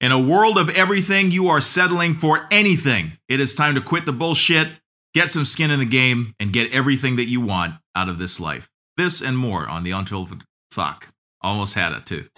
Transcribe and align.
In 0.00 0.12
a 0.12 0.18
world 0.18 0.58
of 0.58 0.70
everything, 0.70 1.32
you 1.32 1.48
are 1.48 1.60
settling 1.60 2.14
for 2.14 2.46
anything. 2.52 3.18
It 3.28 3.40
is 3.40 3.56
time 3.56 3.74
to 3.74 3.80
quit 3.80 4.06
the 4.06 4.12
bullshit, 4.12 4.68
get 5.12 5.28
some 5.28 5.44
skin 5.44 5.72
in 5.72 5.80
the 5.80 5.84
game, 5.84 6.34
and 6.38 6.52
get 6.52 6.72
everything 6.72 7.16
that 7.16 7.26
you 7.26 7.40
want 7.40 7.74
out 7.96 8.08
of 8.08 8.20
this 8.20 8.38
life. 8.38 8.68
This 8.96 9.20
and 9.20 9.36
more 9.36 9.66
on 9.66 9.82
the 9.82 9.90
Unfiltered 9.90 10.44
Fuck. 10.70 11.08
Almost 11.40 11.74
had 11.74 11.90
it 11.90 12.06
too. 12.06 12.28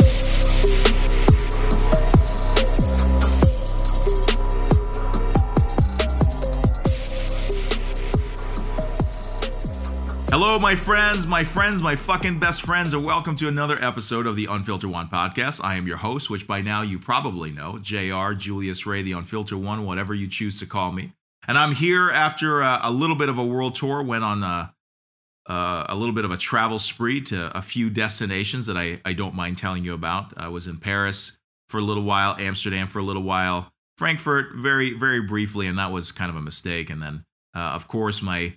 Hello, 10.32 10.60
my 10.60 10.76
friends, 10.76 11.26
my 11.26 11.42
friends, 11.42 11.82
my 11.82 11.96
fucking 11.96 12.38
best 12.38 12.62
friends, 12.62 12.94
and 12.94 13.04
welcome 13.04 13.34
to 13.34 13.48
another 13.48 13.76
episode 13.82 14.28
of 14.28 14.36
the 14.36 14.46
Unfiltered 14.48 14.88
One 14.88 15.08
podcast. 15.08 15.60
I 15.64 15.74
am 15.74 15.88
your 15.88 15.96
host, 15.96 16.30
which 16.30 16.46
by 16.46 16.60
now 16.60 16.82
you 16.82 17.00
probably 17.00 17.50
know, 17.50 17.80
JR, 17.80 18.34
Julius 18.34 18.86
Ray, 18.86 19.02
the 19.02 19.10
Unfiltered 19.10 19.58
One, 19.58 19.84
whatever 19.84 20.14
you 20.14 20.28
choose 20.28 20.60
to 20.60 20.66
call 20.66 20.92
me. 20.92 21.14
And 21.48 21.58
I'm 21.58 21.74
here 21.74 22.10
after 22.10 22.62
uh, 22.62 22.78
a 22.80 22.92
little 22.92 23.16
bit 23.16 23.28
of 23.28 23.38
a 23.38 23.44
world 23.44 23.74
tour, 23.74 24.04
went 24.04 24.22
on 24.22 24.44
a, 24.44 24.72
uh, 25.48 25.86
a 25.88 25.96
little 25.96 26.14
bit 26.14 26.24
of 26.24 26.30
a 26.30 26.36
travel 26.36 26.78
spree 26.78 27.20
to 27.22 27.50
a 27.58 27.60
few 27.60 27.90
destinations 27.90 28.66
that 28.66 28.76
I, 28.76 29.00
I 29.04 29.14
don't 29.14 29.34
mind 29.34 29.58
telling 29.58 29.84
you 29.84 29.94
about. 29.94 30.32
I 30.36 30.46
was 30.46 30.68
in 30.68 30.76
Paris 30.78 31.38
for 31.68 31.78
a 31.78 31.82
little 31.82 32.04
while, 32.04 32.36
Amsterdam 32.38 32.86
for 32.86 33.00
a 33.00 33.04
little 33.04 33.24
while, 33.24 33.72
Frankfurt 33.98 34.54
very, 34.54 34.92
very 34.96 35.22
briefly, 35.22 35.66
and 35.66 35.76
that 35.76 35.90
was 35.90 36.12
kind 36.12 36.30
of 36.30 36.36
a 36.36 36.40
mistake. 36.40 36.88
And 36.88 37.02
then, 37.02 37.24
uh, 37.52 37.72
of 37.74 37.88
course, 37.88 38.22
my 38.22 38.56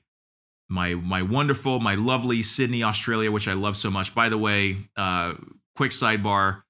my 0.70 0.96
my 0.96 1.22
wonderful, 1.22 1.80
my 1.80 1.96
lovely 1.96 2.42
Sydney, 2.42 2.84
Australia, 2.84 3.32
which 3.32 3.48
I 3.48 3.54
love 3.54 3.78
so 3.78 3.92
much. 3.92 4.16
By 4.16 4.30
the 4.30 4.38
way, 4.38 4.78
uh, 4.98 5.34
quick 5.76 5.92
sidebar: 5.92 6.64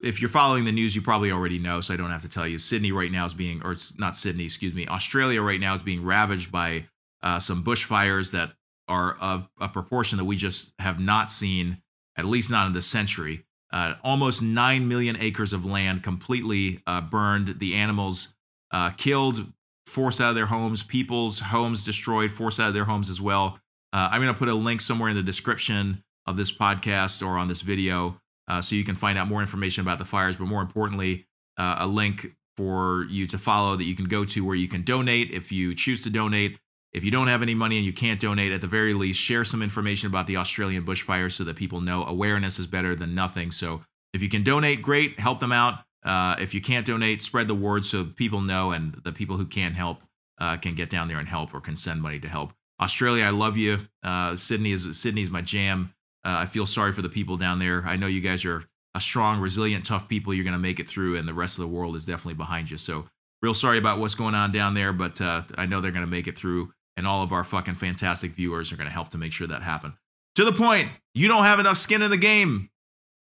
if 0.00 0.20
you're 0.20 0.30
following 0.30 0.64
the 0.64 0.72
news, 0.72 0.94
you 0.94 1.02
probably 1.02 1.30
already 1.30 1.58
know, 1.58 1.80
so 1.80 1.92
I 1.92 1.96
don't 1.96 2.10
have 2.10 2.22
to 2.22 2.28
tell 2.28 2.46
you. 2.46 2.58
Sydney 2.58 2.92
right 2.92 3.12
now 3.12 3.24
is 3.26 3.34
being, 3.34 3.62
or 3.62 3.72
it's 3.72 3.98
not 3.98 4.14
Sydney, 4.14 4.44
excuse 4.44 4.74
me, 4.74 4.86
Australia 4.86 5.42
right 5.42 5.60
now 5.60 5.74
is 5.74 5.82
being 5.82 6.04
ravaged 6.04 6.50
by 6.50 6.86
uh, 7.22 7.38
some 7.38 7.62
bushfires 7.62 8.32
that 8.32 8.52
are 8.88 9.16
of 9.20 9.48
a 9.60 9.68
proportion 9.68 10.18
that 10.18 10.24
we 10.24 10.36
just 10.36 10.72
have 10.78 10.98
not 10.98 11.30
seen, 11.30 11.82
at 12.16 12.24
least 12.24 12.50
not 12.50 12.66
in 12.66 12.72
this 12.72 12.86
century. 12.86 13.44
Uh, 13.72 13.94
almost 14.02 14.42
nine 14.42 14.88
million 14.88 15.16
acres 15.20 15.52
of 15.52 15.64
land 15.64 16.02
completely 16.02 16.82
uh, 16.86 17.00
burned. 17.00 17.60
The 17.60 17.74
animals 17.74 18.34
uh, 18.72 18.90
killed, 18.90 19.46
forced 19.90 20.20
out 20.20 20.30
of 20.30 20.34
their 20.36 20.46
homes, 20.46 20.82
people's 20.82 21.40
homes 21.40 21.84
destroyed, 21.84 22.30
forced 22.30 22.60
out 22.60 22.68
of 22.68 22.74
their 22.74 22.84
homes 22.84 23.10
as 23.10 23.20
well. 23.20 23.58
Uh, 23.92 24.08
I'm 24.10 24.22
going 24.22 24.32
to 24.32 24.38
put 24.38 24.48
a 24.48 24.54
link 24.54 24.80
somewhere 24.80 25.10
in 25.10 25.16
the 25.16 25.22
description 25.22 26.02
of 26.26 26.36
this 26.36 26.52
podcast 26.52 27.26
or 27.26 27.36
on 27.36 27.48
this 27.48 27.62
video 27.62 28.20
uh, 28.46 28.60
so 28.60 28.76
you 28.76 28.84
can 28.84 28.94
find 28.94 29.18
out 29.18 29.26
more 29.26 29.40
information 29.40 29.82
about 29.82 29.98
the 29.98 30.04
fires, 30.04 30.36
but 30.36 30.46
more 30.46 30.62
importantly, 30.62 31.26
uh, 31.58 31.76
a 31.80 31.86
link 31.86 32.34
for 32.56 33.06
you 33.08 33.26
to 33.26 33.38
follow 33.38 33.76
that 33.76 33.84
you 33.84 33.96
can 33.96 34.04
go 34.04 34.24
to 34.24 34.44
where 34.44 34.54
you 34.54 34.68
can 34.68 34.82
donate 34.82 35.32
if 35.32 35.50
you 35.50 35.74
choose 35.74 36.02
to 36.04 36.10
donate. 36.10 36.56
If 36.92 37.04
you 37.04 37.10
don't 37.10 37.28
have 37.28 37.42
any 37.42 37.54
money 37.54 37.76
and 37.76 37.86
you 37.86 37.92
can't 37.92 38.20
donate, 38.20 38.52
at 38.52 38.60
the 38.60 38.66
very 38.66 38.94
least, 38.94 39.20
share 39.20 39.44
some 39.44 39.62
information 39.62 40.08
about 40.08 40.26
the 40.26 40.36
Australian 40.36 40.84
bushfires 40.84 41.32
so 41.32 41.44
that 41.44 41.56
people 41.56 41.80
know 41.80 42.04
awareness 42.04 42.58
is 42.58 42.66
better 42.66 42.94
than 42.94 43.14
nothing. 43.14 43.50
So 43.50 43.82
if 44.12 44.22
you 44.22 44.28
can 44.28 44.42
donate, 44.42 44.82
great, 44.82 45.18
help 45.18 45.38
them 45.38 45.52
out. 45.52 45.80
Uh, 46.04 46.36
if 46.38 46.54
you 46.54 46.60
can't 46.60 46.86
donate, 46.86 47.22
spread 47.22 47.48
the 47.48 47.54
word 47.54 47.84
so 47.84 48.04
people 48.04 48.40
know, 48.40 48.72
and 48.72 49.00
the 49.04 49.12
people 49.12 49.36
who 49.36 49.44
can 49.44 49.72
help 49.72 50.02
uh, 50.38 50.56
can 50.56 50.74
get 50.74 50.90
down 50.90 51.08
there 51.08 51.18
and 51.18 51.28
help, 51.28 51.54
or 51.54 51.60
can 51.60 51.76
send 51.76 52.00
money 52.00 52.18
to 52.18 52.28
help. 52.28 52.52
Australia, 52.80 53.24
I 53.24 53.30
love 53.30 53.56
you. 53.56 53.86
Uh, 54.02 54.34
Sydney 54.36 54.72
is 54.72 54.98
Sydney 54.98 55.22
is 55.22 55.30
my 55.30 55.42
jam. 55.42 55.92
Uh, 56.24 56.36
I 56.38 56.46
feel 56.46 56.66
sorry 56.66 56.92
for 56.92 57.02
the 57.02 57.08
people 57.08 57.36
down 57.36 57.58
there. 57.58 57.82
I 57.86 57.96
know 57.96 58.06
you 58.06 58.20
guys 58.20 58.44
are 58.44 58.62
a 58.94 59.00
strong, 59.00 59.40
resilient, 59.40 59.84
tough 59.84 60.08
people. 60.08 60.34
You're 60.34 60.44
going 60.44 60.52
to 60.52 60.58
make 60.58 60.80
it 60.80 60.88
through, 60.88 61.16
and 61.16 61.28
the 61.28 61.34
rest 61.34 61.58
of 61.58 61.62
the 61.62 61.68
world 61.68 61.96
is 61.96 62.04
definitely 62.04 62.34
behind 62.34 62.70
you. 62.70 62.78
So, 62.78 63.06
real 63.42 63.54
sorry 63.54 63.78
about 63.78 63.98
what's 63.98 64.14
going 64.14 64.34
on 64.34 64.52
down 64.52 64.74
there, 64.74 64.92
but 64.92 65.20
uh, 65.20 65.42
I 65.56 65.66
know 65.66 65.80
they're 65.80 65.92
going 65.92 66.04
to 66.04 66.10
make 66.10 66.26
it 66.26 66.36
through, 66.36 66.72
and 66.96 67.06
all 67.06 67.22
of 67.22 67.32
our 67.32 67.44
fucking 67.44 67.74
fantastic 67.74 68.32
viewers 68.32 68.72
are 68.72 68.76
going 68.76 68.88
to 68.88 68.92
help 68.92 69.10
to 69.10 69.18
make 69.18 69.32
sure 69.32 69.46
that 69.46 69.62
happen. 69.62 69.94
To 70.36 70.44
the 70.44 70.52
point, 70.52 70.90
you 71.14 71.28
don't 71.28 71.44
have 71.44 71.60
enough 71.60 71.76
skin 71.76 72.02
in 72.02 72.10
the 72.10 72.16
game. 72.16 72.70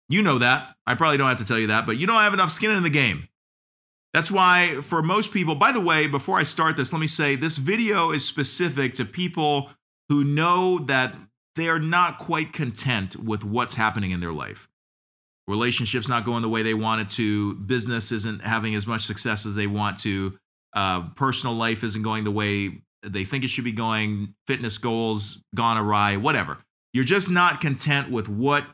You 0.10 0.22
know 0.22 0.40
that. 0.40 0.76
I 0.86 0.96
probably 0.96 1.18
don't 1.18 1.30
have 1.30 1.38
to 1.38 1.46
tell 1.46 1.60
you 1.60 1.68
that, 1.68 1.86
but 1.86 1.98
you 1.98 2.08
don't 2.08 2.20
have 2.20 2.34
enough 2.34 2.52
skin 2.52 2.72
in 2.72 2.84
the 2.84 2.90
game. 2.90 3.28
That's 4.14 4.32
why, 4.32 4.82
for 4.82 5.04
most 5.04 5.32
people, 5.32 5.54
by 5.54 5.72
the 5.72 5.80
way, 5.80 6.08
before 6.08 6.40
I 6.40 6.44
start 6.44 6.76
this, 6.76 6.92
let 6.92 7.00
me 7.00 7.08
say 7.08 7.36
this 7.36 7.58
video 7.58 8.12
is 8.12 8.26
specific 8.26 8.94
to 8.96 9.06
people 9.06 9.70
who 10.10 10.24
know 10.24 10.80
that 10.80 11.16
they 11.56 11.70
are 11.70 11.80
not 11.80 12.18
quite 12.18 12.52
content 12.52 13.16
with 13.18 13.44
what's 13.44 13.76
happening 13.76 14.10
in 14.10 14.20
their 14.20 14.34
life. 14.34 14.68
Relationships 15.48 16.08
not 16.08 16.26
going 16.26 16.42
the 16.42 16.50
way 16.50 16.64
they 16.64 16.74
want 16.74 17.02
it 17.02 17.10
to, 17.10 17.54
business 17.56 18.12
isn't 18.12 18.44
having 18.44 18.74
as 18.74 18.88
much 18.88 19.06
success 19.06 19.46
as 19.46 19.54
they 19.54 19.68
want 19.68 20.00
to, 20.00 20.38
uh, 20.74 21.10
personal 21.10 21.56
life 21.56 21.84
isn't 21.84 22.02
going 22.02 22.24
the 22.24 22.32
way 22.32 22.82
they 23.04 23.26
think 23.26 23.44
it 23.44 23.50
should 23.50 23.64
be 23.64 23.72
going, 23.72 24.34
fitness 24.48 24.78
goals 24.78 25.44
gone 25.56 25.78
awry, 25.78 26.18
whatever. 26.18 26.58
You're 26.94 27.04
just 27.04 27.30
not 27.30 27.62
content 27.62 28.10
with 28.10 28.28
what 28.28 28.66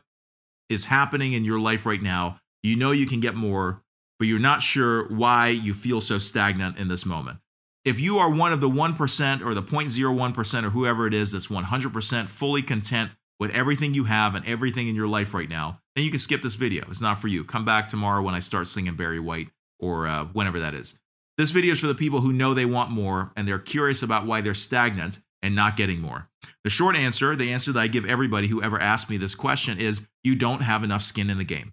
is 0.68 0.86
happening 0.86 1.32
in 1.32 1.44
your 1.44 1.60
life 1.60 1.86
right 1.86 2.02
now. 2.02 2.40
You 2.62 2.76
know 2.76 2.90
you 2.90 3.06
can 3.06 3.20
get 3.20 3.34
more, 3.34 3.82
but 4.18 4.28
you're 4.28 4.38
not 4.38 4.62
sure 4.62 5.08
why 5.08 5.48
you 5.48 5.74
feel 5.74 6.00
so 6.00 6.18
stagnant 6.18 6.78
in 6.78 6.88
this 6.88 7.06
moment. 7.06 7.38
If 7.84 8.00
you 8.00 8.18
are 8.18 8.28
one 8.28 8.52
of 8.52 8.60
the 8.60 8.68
1% 8.68 9.46
or 9.46 9.54
the 9.54 9.62
0.01% 9.62 10.64
or 10.64 10.70
whoever 10.70 11.06
it 11.06 11.14
is 11.14 11.30
that's 11.30 11.46
100% 11.46 12.28
fully 12.28 12.62
content 12.62 13.12
with 13.38 13.52
everything 13.52 13.94
you 13.94 14.04
have 14.04 14.34
and 14.34 14.44
everything 14.46 14.88
in 14.88 14.96
your 14.96 15.06
life 15.06 15.34
right 15.34 15.48
now, 15.48 15.80
then 15.94 16.04
you 16.04 16.10
can 16.10 16.18
skip 16.18 16.42
this 16.42 16.56
video. 16.56 16.84
It's 16.88 17.00
not 17.00 17.20
for 17.20 17.28
you. 17.28 17.44
Come 17.44 17.64
back 17.64 17.86
tomorrow 17.86 18.22
when 18.22 18.34
I 18.34 18.40
start 18.40 18.66
singing 18.68 18.96
Barry 18.96 19.20
White 19.20 19.50
or 19.78 20.06
uh, 20.06 20.24
whenever 20.32 20.58
that 20.60 20.74
is. 20.74 20.98
This 21.38 21.50
video 21.50 21.72
is 21.72 21.80
for 21.80 21.86
the 21.86 21.94
people 21.94 22.20
who 22.20 22.32
know 22.32 22.54
they 22.54 22.64
want 22.64 22.90
more 22.90 23.30
and 23.36 23.46
they're 23.46 23.58
curious 23.58 24.02
about 24.02 24.26
why 24.26 24.40
they're 24.40 24.54
stagnant 24.54 25.20
and 25.46 25.54
not 25.54 25.76
getting 25.76 26.00
more? 26.00 26.28
The 26.64 26.70
short 26.70 26.96
answer, 26.96 27.36
the 27.36 27.52
answer 27.52 27.72
that 27.72 27.80
I 27.80 27.86
give 27.86 28.04
everybody 28.04 28.48
who 28.48 28.60
ever 28.62 28.80
asks 28.80 29.08
me 29.08 29.16
this 29.16 29.34
question 29.34 29.78
is 29.78 30.06
you 30.24 30.34
don't 30.34 30.62
have 30.62 30.82
enough 30.82 31.02
skin 31.02 31.30
in 31.30 31.38
the 31.38 31.44
game. 31.44 31.72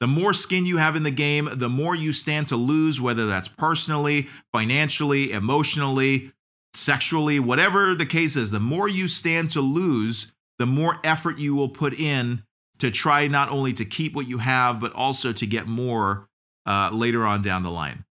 The 0.00 0.08
more 0.08 0.32
skin 0.32 0.66
you 0.66 0.78
have 0.78 0.96
in 0.96 1.04
the 1.04 1.12
game, 1.12 1.48
the 1.52 1.68
more 1.68 1.94
you 1.94 2.12
stand 2.12 2.48
to 2.48 2.56
lose, 2.56 3.00
whether 3.00 3.26
that's 3.26 3.46
personally, 3.46 4.26
financially, 4.52 5.30
emotionally, 5.30 6.32
sexually, 6.74 7.38
whatever 7.38 7.94
the 7.94 8.06
case 8.06 8.34
is, 8.34 8.50
the 8.50 8.58
more 8.58 8.88
you 8.88 9.06
stand 9.06 9.50
to 9.50 9.60
lose, 9.60 10.32
the 10.58 10.66
more 10.66 10.98
effort 11.04 11.38
you 11.38 11.54
will 11.54 11.68
put 11.68 11.94
in 11.94 12.42
to 12.80 12.90
try 12.90 13.28
not 13.28 13.48
only 13.50 13.72
to 13.74 13.84
keep 13.84 14.14
what 14.16 14.28
you 14.28 14.38
have, 14.38 14.80
but 14.80 14.92
also 14.92 15.32
to 15.32 15.46
get 15.46 15.68
more 15.68 16.28
uh, 16.66 16.90
later 16.92 17.24
on 17.24 17.40
down 17.40 17.62
the 17.62 17.70
line. 17.70 18.04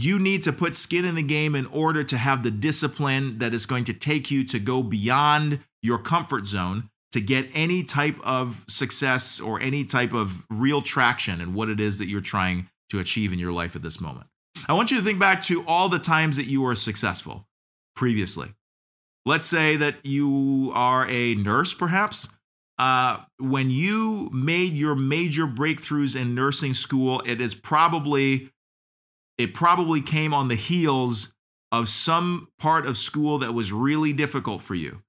You 0.00 0.20
need 0.20 0.44
to 0.44 0.52
put 0.52 0.76
skin 0.76 1.04
in 1.04 1.16
the 1.16 1.24
game 1.24 1.56
in 1.56 1.66
order 1.66 2.04
to 2.04 2.16
have 2.16 2.44
the 2.44 2.52
discipline 2.52 3.40
that 3.40 3.52
is 3.52 3.66
going 3.66 3.82
to 3.84 3.92
take 3.92 4.30
you 4.30 4.44
to 4.44 4.60
go 4.60 4.80
beyond 4.80 5.58
your 5.82 5.98
comfort 5.98 6.46
zone 6.46 6.88
to 7.10 7.20
get 7.20 7.48
any 7.52 7.82
type 7.82 8.16
of 8.22 8.64
success 8.68 9.40
or 9.40 9.58
any 9.60 9.84
type 9.84 10.12
of 10.12 10.46
real 10.50 10.82
traction 10.82 11.40
in 11.40 11.52
what 11.52 11.68
it 11.68 11.80
is 11.80 11.98
that 11.98 12.06
you're 12.06 12.20
trying 12.20 12.68
to 12.90 13.00
achieve 13.00 13.32
in 13.32 13.40
your 13.40 13.50
life 13.50 13.74
at 13.74 13.82
this 13.82 14.00
moment. 14.00 14.28
I 14.68 14.72
want 14.74 14.92
you 14.92 14.98
to 14.98 15.02
think 15.02 15.18
back 15.18 15.42
to 15.44 15.64
all 15.66 15.88
the 15.88 15.98
times 15.98 16.36
that 16.36 16.46
you 16.46 16.62
were 16.62 16.76
successful 16.76 17.48
previously. 17.96 18.54
Let's 19.26 19.48
say 19.48 19.76
that 19.78 20.06
you 20.06 20.70
are 20.74 21.08
a 21.08 21.34
nurse, 21.34 21.74
perhaps. 21.74 22.28
Uh, 22.78 23.18
when 23.40 23.68
you 23.68 24.30
made 24.32 24.74
your 24.74 24.94
major 24.94 25.48
breakthroughs 25.48 26.14
in 26.14 26.36
nursing 26.36 26.72
school, 26.72 27.20
it 27.26 27.40
is 27.40 27.52
probably 27.52 28.52
it 29.38 29.54
probably 29.54 30.02
came 30.02 30.34
on 30.34 30.48
the 30.48 30.54
heels 30.56 31.32
of 31.70 31.88
some 31.88 32.48
part 32.58 32.86
of 32.86 32.96
school 32.96 33.38
that 33.38 33.54
was 33.54 33.72
really 33.72 34.12
difficult 34.12 34.60
for 34.60 34.74
you, 34.74 35.02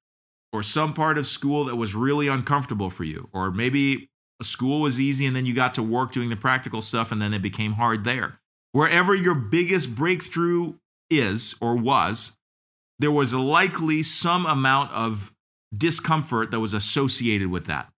or 0.53 0.63
some 0.63 0.93
part 0.93 1.17
of 1.17 1.25
school 1.25 1.65
that 1.65 1.75
was 1.75 1.95
really 1.95 2.27
uncomfortable 2.27 2.89
for 2.89 3.03
you, 3.03 3.27
or 3.33 3.51
maybe 3.51 4.09
school 4.41 4.81
was 4.81 4.99
easy 4.99 5.25
and 5.25 5.35
then 5.35 5.45
you 5.45 5.53
got 5.53 5.73
to 5.73 5.83
work 5.83 6.11
doing 6.11 6.29
the 6.29 6.35
practical 6.35 6.81
stuff 6.81 7.11
and 7.11 7.21
then 7.21 7.33
it 7.33 7.41
became 7.41 7.73
hard 7.73 8.03
there. 8.03 8.39
Wherever 8.71 9.15
your 9.15 9.33
biggest 9.33 9.95
breakthrough 9.95 10.75
is 11.09 11.55
or 11.59 11.75
was, 11.75 12.37
there 12.99 13.11
was 13.11 13.33
likely 13.33 14.03
some 14.03 14.45
amount 14.45 14.91
of 14.91 15.33
discomfort 15.75 16.51
that 16.51 16.59
was 16.59 16.73
associated 16.73 17.49
with 17.49 17.65
that. 17.65 17.89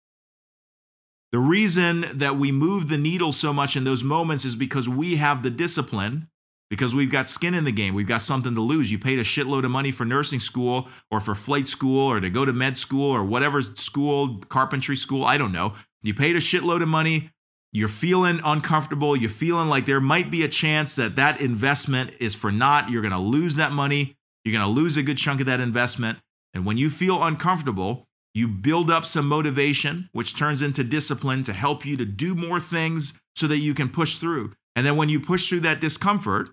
The 1.32 1.40
reason 1.40 2.06
that 2.14 2.38
we 2.38 2.52
move 2.52 2.90
the 2.90 2.98
needle 2.98 3.32
so 3.32 3.54
much 3.54 3.78
in 3.78 3.86
those 3.86 4.04
moments 4.04 4.44
is 4.44 4.56
because 4.56 4.90
we 4.90 5.16
have 5.16 5.44
the 5.44 5.50
discipline, 5.50 6.28
because 6.70 6.94
we've 6.94 7.12
got 7.12 7.30
skin 7.30 7.54
in 7.54 7.64
the 7.64 7.72
game. 7.72 7.94
We've 7.94 8.08
got 8.08 8.22
something 8.22 8.54
to 8.56 8.62
lose. 8.62 8.92
You 8.92 9.00
paid 9.00 9.18
a 9.18 9.24
shitload 9.24 9.64
of 9.64 9.72
money 9.72 9.92
for 9.92 10.04
nursing 10.04 10.42
school 10.42 10.90
or 11.10 11.22
for 11.22 11.34
flight 11.34 11.68
school 11.68 12.12
or 12.12 12.20
to 12.20 12.30
go 12.30 12.44
to 12.44 12.52
med 12.52 12.76
school 12.76 13.12
or 13.12 13.24
whatever 13.24 13.62
school, 13.62 14.40
carpentry 14.50 14.98
school, 14.98 15.24
I 15.24 15.38
don't 15.38 15.52
know. 15.54 15.74
You 16.02 16.14
paid 16.14 16.36
a 16.36 16.40
shitload 16.40 16.82
of 16.82 16.90
money. 16.90 17.30
You're 17.74 17.88
feeling 17.88 18.42
uncomfortable. 18.44 19.16
You're 19.16 19.30
feeling 19.30 19.70
like 19.70 19.86
there 19.86 20.02
might 20.02 20.30
be 20.30 20.44
a 20.44 20.50
chance 20.50 20.96
that 20.96 21.16
that 21.16 21.40
investment 21.40 22.12
is 22.20 22.36
for 22.36 22.52
naught. 22.52 22.90
You're 22.90 23.02
going 23.02 23.14
to 23.14 23.20
lose 23.20 23.56
that 23.56 23.72
money. 23.72 24.18
You're 24.44 24.54
going 24.54 24.66
to 24.66 24.82
lose 24.82 24.98
a 24.98 25.04
good 25.04 25.18
chunk 25.18 25.40
of 25.40 25.46
that 25.46 25.62
investment. 25.62 26.20
And 26.54 26.66
when 26.66 26.78
you 26.78 26.90
feel 26.90 27.24
uncomfortable, 27.24 28.08
you 28.34 28.48
build 28.48 28.90
up 28.90 29.06
some 29.06 29.28
motivation, 29.28 30.10
which 30.14 30.38
turns 30.38 30.62
into 30.62 30.84
discipline 30.84 31.44
to 31.44 31.54
help 31.54 31.86
you 31.86 31.98
to 31.98 32.06
do 32.06 32.34
more 32.34 32.60
things 32.60 33.20
so 33.36 33.48
that 33.48 33.58
you 33.58 33.74
can 33.74 33.90
push 33.90 34.16
through. 34.16 34.54
And 34.76 34.86
then 34.86 34.96
when 34.96 35.10
you 35.10 35.20
push 35.20 35.48
through 35.48 35.62
that 35.62 35.82
discomfort 35.82 36.50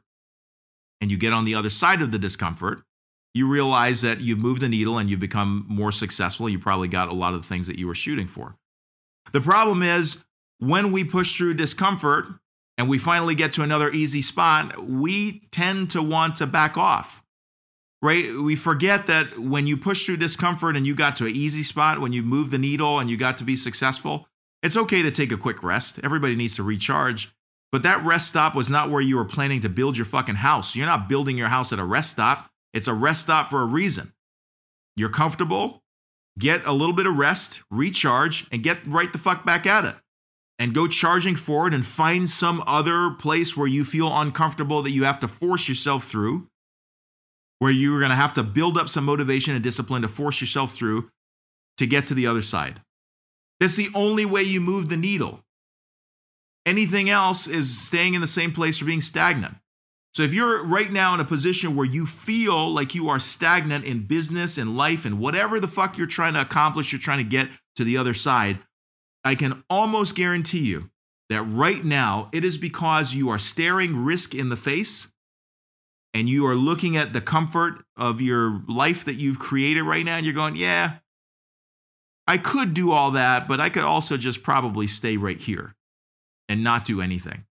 and 1.00 1.10
you 1.10 1.16
get 1.16 1.32
on 1.32 1.44
the 1.44 1.54
other 1.54 1.70
side 1.70 2.02
of 2.02 2.10
the 2.10 2.18
discomfort, 2.18 2.82
you 3.34 3.46
realize 3.46 4.02
that 4.02 4.20
you've 4.20 4.38
moved 4.38 4.60
the 4.60 4.68
needle 4.68 4.98
and 4.98 5.08
you've 5.08 5.20
become 5.20 5.64
more 5.68 5.92
successful. 5.92 6.48
You 6.48 6.58
probably 6.58 6.88
got 6.88 7.08
a 7.08 7.14
lot 7.14 7.34
of 7.34 7.42
the 7.42 7.48
things 7.48 7.68
that 7.68 7.78
you 7.78 7.86
were 7.86 7.94
shooting 7.94 8.26
for. 8.26 8.56
The 9.32 9.40
problem 9.40 9.82
is 9.82 10.24
when 10.58 10.90
we 10.90 11.04
push 11.04 11.36
through 11.36 11.54
discomfort 11.54 12.26
and 12.76 12.88
we 12.88 12.98
finally 12.98 13.34
get 13.34 13.52
to 13.52 13.62
another 13.62 13.90
easy 13.90 14.22
spot, 14.22 14.82
we 14.82 15.40
tend 15.50 15.90
to 15.90 16.02
want 16.02 16.36
to 16.36 16.46
back 16.46 16.76
off. 16.76 17.22
Right? 18.00 18.32
We 18.32 18.54
forget 18.54 19.08
that 19.08 19.38
when 19.38 19.66
you 19.66 19.76
push 19.76 20.06
through 20.06 20.18
discomfort 20.18 20.76
and 20.76 20.86
you 20.86 20.94
got 20.94 21.16
to 21.16 21.26
an 21.26 21.34
easy 21.34 21.64
spot, 21.64 22.00
when 22.00 22.12
you 22.12 22.22
move 22.22 22.50
the 22.50 22.58
needle 22.58 23.00
and 23.00 23.10
you 23.10 23.16
got 23.16 23.36
to 23.38 23.44
be 23.44 23.56
successful, 23.56 24.28
it's 24.62 24.76
okay 24.76 25.02
to 25.02 25.10
take 25.10 25.32
a 25.32 25.36
quick 25.36 25.62
rest. 25.62 25.98
Everybody 26.04 26.36
needs 26.36 26.56
to 26.56 26.62
recharge. 26.62 27.32
But 27.70 27.82
that 27.82 28.04
rest 28.04 28.28
stop 28.28 28.54
was 28.54 28.70
not 28.70 28.90
where 28.90 29.02
you 29.02 29.16
were 29.16 29.24
planning 29.24 29.60
to 29.60 29.68
build 29.68 29.96
your 29.96 30.06
fucking 30.06 30.36
house. 30.36 30.74
You're 30.74 30.86
not 30.86 31.08
building 31.08 31.36
your 31.36 31.48
house 31.48 31.72
at 31.72 31.78
a 31.78 31.84
rest 31.84 32.10
stop. 32.10 32.50
It's 32.72 32.88
a 32.88 32.94
rest 32.94 33.22
stop 33.22 33.50
for 33.50 33.60
a 33.60 33.66
reason. 33.66 34.12
You're 34.96 35.10
comfortable, 35.10 35.82
get 36.38 36.64
a 36.66 36.72
little 36.72 36.94
bit 36.94 37.06
of 37.06 37.16
rest, 37.16 37.62
recharge, 37.70 38.46
and 38.50 38.62
get 38.62 38.78
right 38.86 39.12
the 39.12 39.18
fuck 39.18 39.44
back 39.44 39.66
at 39.66 39.84
it. 39.84 39.94
And 40.58 40.74
go 40.74 40.88
charging 40.88 41.36
forward 41.36 41.72
and 41.72 41.86
find 41.86 42.28
some 42.28 42.64
other 42.66 43.10
place 43.10 43.56
where 43.56 43.68
you 43.68 43.84
feel 43.84 44.16
uncomfortable 44.18 44.82
that 44.82 44.90
you 44.90 45.04
have 45.04 45.20
to 45.20 45.28
force 45.28 45.68
yourself 45.68 46.04
through, 46.04 46.47
where 47.58 47.72
you're 47.72 48.00
gonna 48.00 48.14
have 48.14 48.32
to 48.34 48.42
build 48.42 48.78
up 48.78 48.88
some 48.88 49.04
motivation 49.04 49.54
and 49.54 49.62
discipline 49.62 50.02
to 50.02 50.08
force 50.08 50.40
yourself 50.40 50.72
through 50.72 51.10
to 51.78 51.86
get 51.86 52.06
to 52.06 52.14
the 52.14 52.26
other 52.26 52.40
side. 52.40 52.80
That's 53.60 53.76
the 53.76 53.90
only 53.94 54.24
way 54.24 54.42
you 54.42 54.60
move 54.60 54.88
the 54.88 54.96
needle. 54.96 55.40
Anything 56.66 57.08
else 57.08 57.46
is 57.46 57.80
staying 57.80 58.14
in 58.14 58.20
the 58.20 58.26
same 58.26 58.52
place 58.52 58.80
or 58.80 58.84
being 58.84 59.00
stagnant. 59.00 59.56
So 60.14 60.22
if 60.22 60.34
you're 60.34 60.64
right 60.64 60.92
now 60.92 61.14
in 61.14 61.20
a 61.20 61.24
position 61.24 61.76
where 61.76 61.86
you 61.86 62.04
feel 62.04 62.68
like 62.70 62.94
you 62.94 63.08
are 63.08 63.20
stagnant 63.20 63.84
in 63.84 64.06
business 64.06 64.58
and 64.58 64.76
life 64.76 65.04
and 65.04 65.18
whatever 65.18 65.60
the 65.60 65.68
fuck 65.68 65.96
you're 65.96 66.06
trying 66.06 66.34
to 66.34 66.40
accomplish, 66.40 66.92
you're 66.92 67.00
trying 67.00 67.18
to 67.18 67.24
get 67.24 67.48
to 67.76 67.84
the 67.84 67.96
other 67.96 68.14
side, 68.14 68.58
I 69.24 69.34
can 69.34 69.62
almost 69.70 70.16
guarantee 70.16 70.60
you 70.60 70.90
that 71.28 71.42
right 71.42 71.84
now 71.84 72.30
it 72.32 72.44
is 72.44 72.58
because 72.58 73.14
you 73.14 73.28
are 73.28 73.38
staring 73.38 74.04
risk 74.04 74.34
in 74.34 74.48
the 74.48 74.56
face 74.56 75.12
and 76.18 76.28
you 76.28 76.46
are 76.46 76.56
looking 76.56 76.96
at 76.96 77.12
the 77.12 77.20
comfort 77.20 77.84
of 77.96 78.20
your 78.20 78.60
life 78.66 79.04
that 79.04 79.14
you've 79.14 79.38
created 79.38 79.84
right 79.84 80.04
now 80.04 80.16
and 80.16 80.26
you're 80.26 80.34
going, 80.34 80.56
yeah, 80.56 80.98
I 82.26 82.38
could 82.38 82.74
do 82.74 82.90
all 82.90 83.12
that, 83.12 83.46
but 83.46 83.60
I 83.60 83.68
could 83.68 83.84
also 83.84 84.16
just 84.16 84.42
probably 84.42 84.88
stay 84.88 85.16
right 85.16 85.40
here 85.40 85.76
and 86.48 86.64
not 86.64 86.84
do 86.84 87.00
anything. 87.00 87.44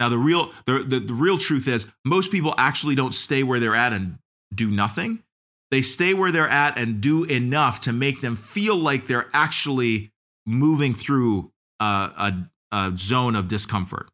Now, 0.00 0.08
the 0.08 0.18
real 0.18 0.52
the, 0.66 0.80
the, 0.80 0.98
the 0.98 1.14
real 1.14 1.38
truth 1.38 1.68
is 1.68 1.86
most 2.04 2.32
people 2.32 2.52
actually 2.58 2.96
don't 2.96 3.14
stay 3.14 3.44
where 3.44 3.60
they're 3.60 3.76
at 3.76 3.92
and 3.92 4.18
do 4.52 4.68
nothing. 4.68 5.22
They 5.70 5.82
stay 5.82 6.12
where 6.12 6.32
they're 6.32 6.48
at 6.48 6.76
and 6.76 7.00
do 7.00 7.24
enough 7.24 7.80
to 7.80 7.92
make 7.92 8.20
them 8.20 8.34
feel 8.34 8.76
like 8.76 9.06
they're 9.06 9.30
actually 9.32 10.10
moving 10.44 10.94
through 10.94 11.52
a, 11.78 11.84
a, 11.84 12.50
a 12.72 12.92
zone 12.96 13.36
of 13.36 13.46
discomfort 13.46 14.10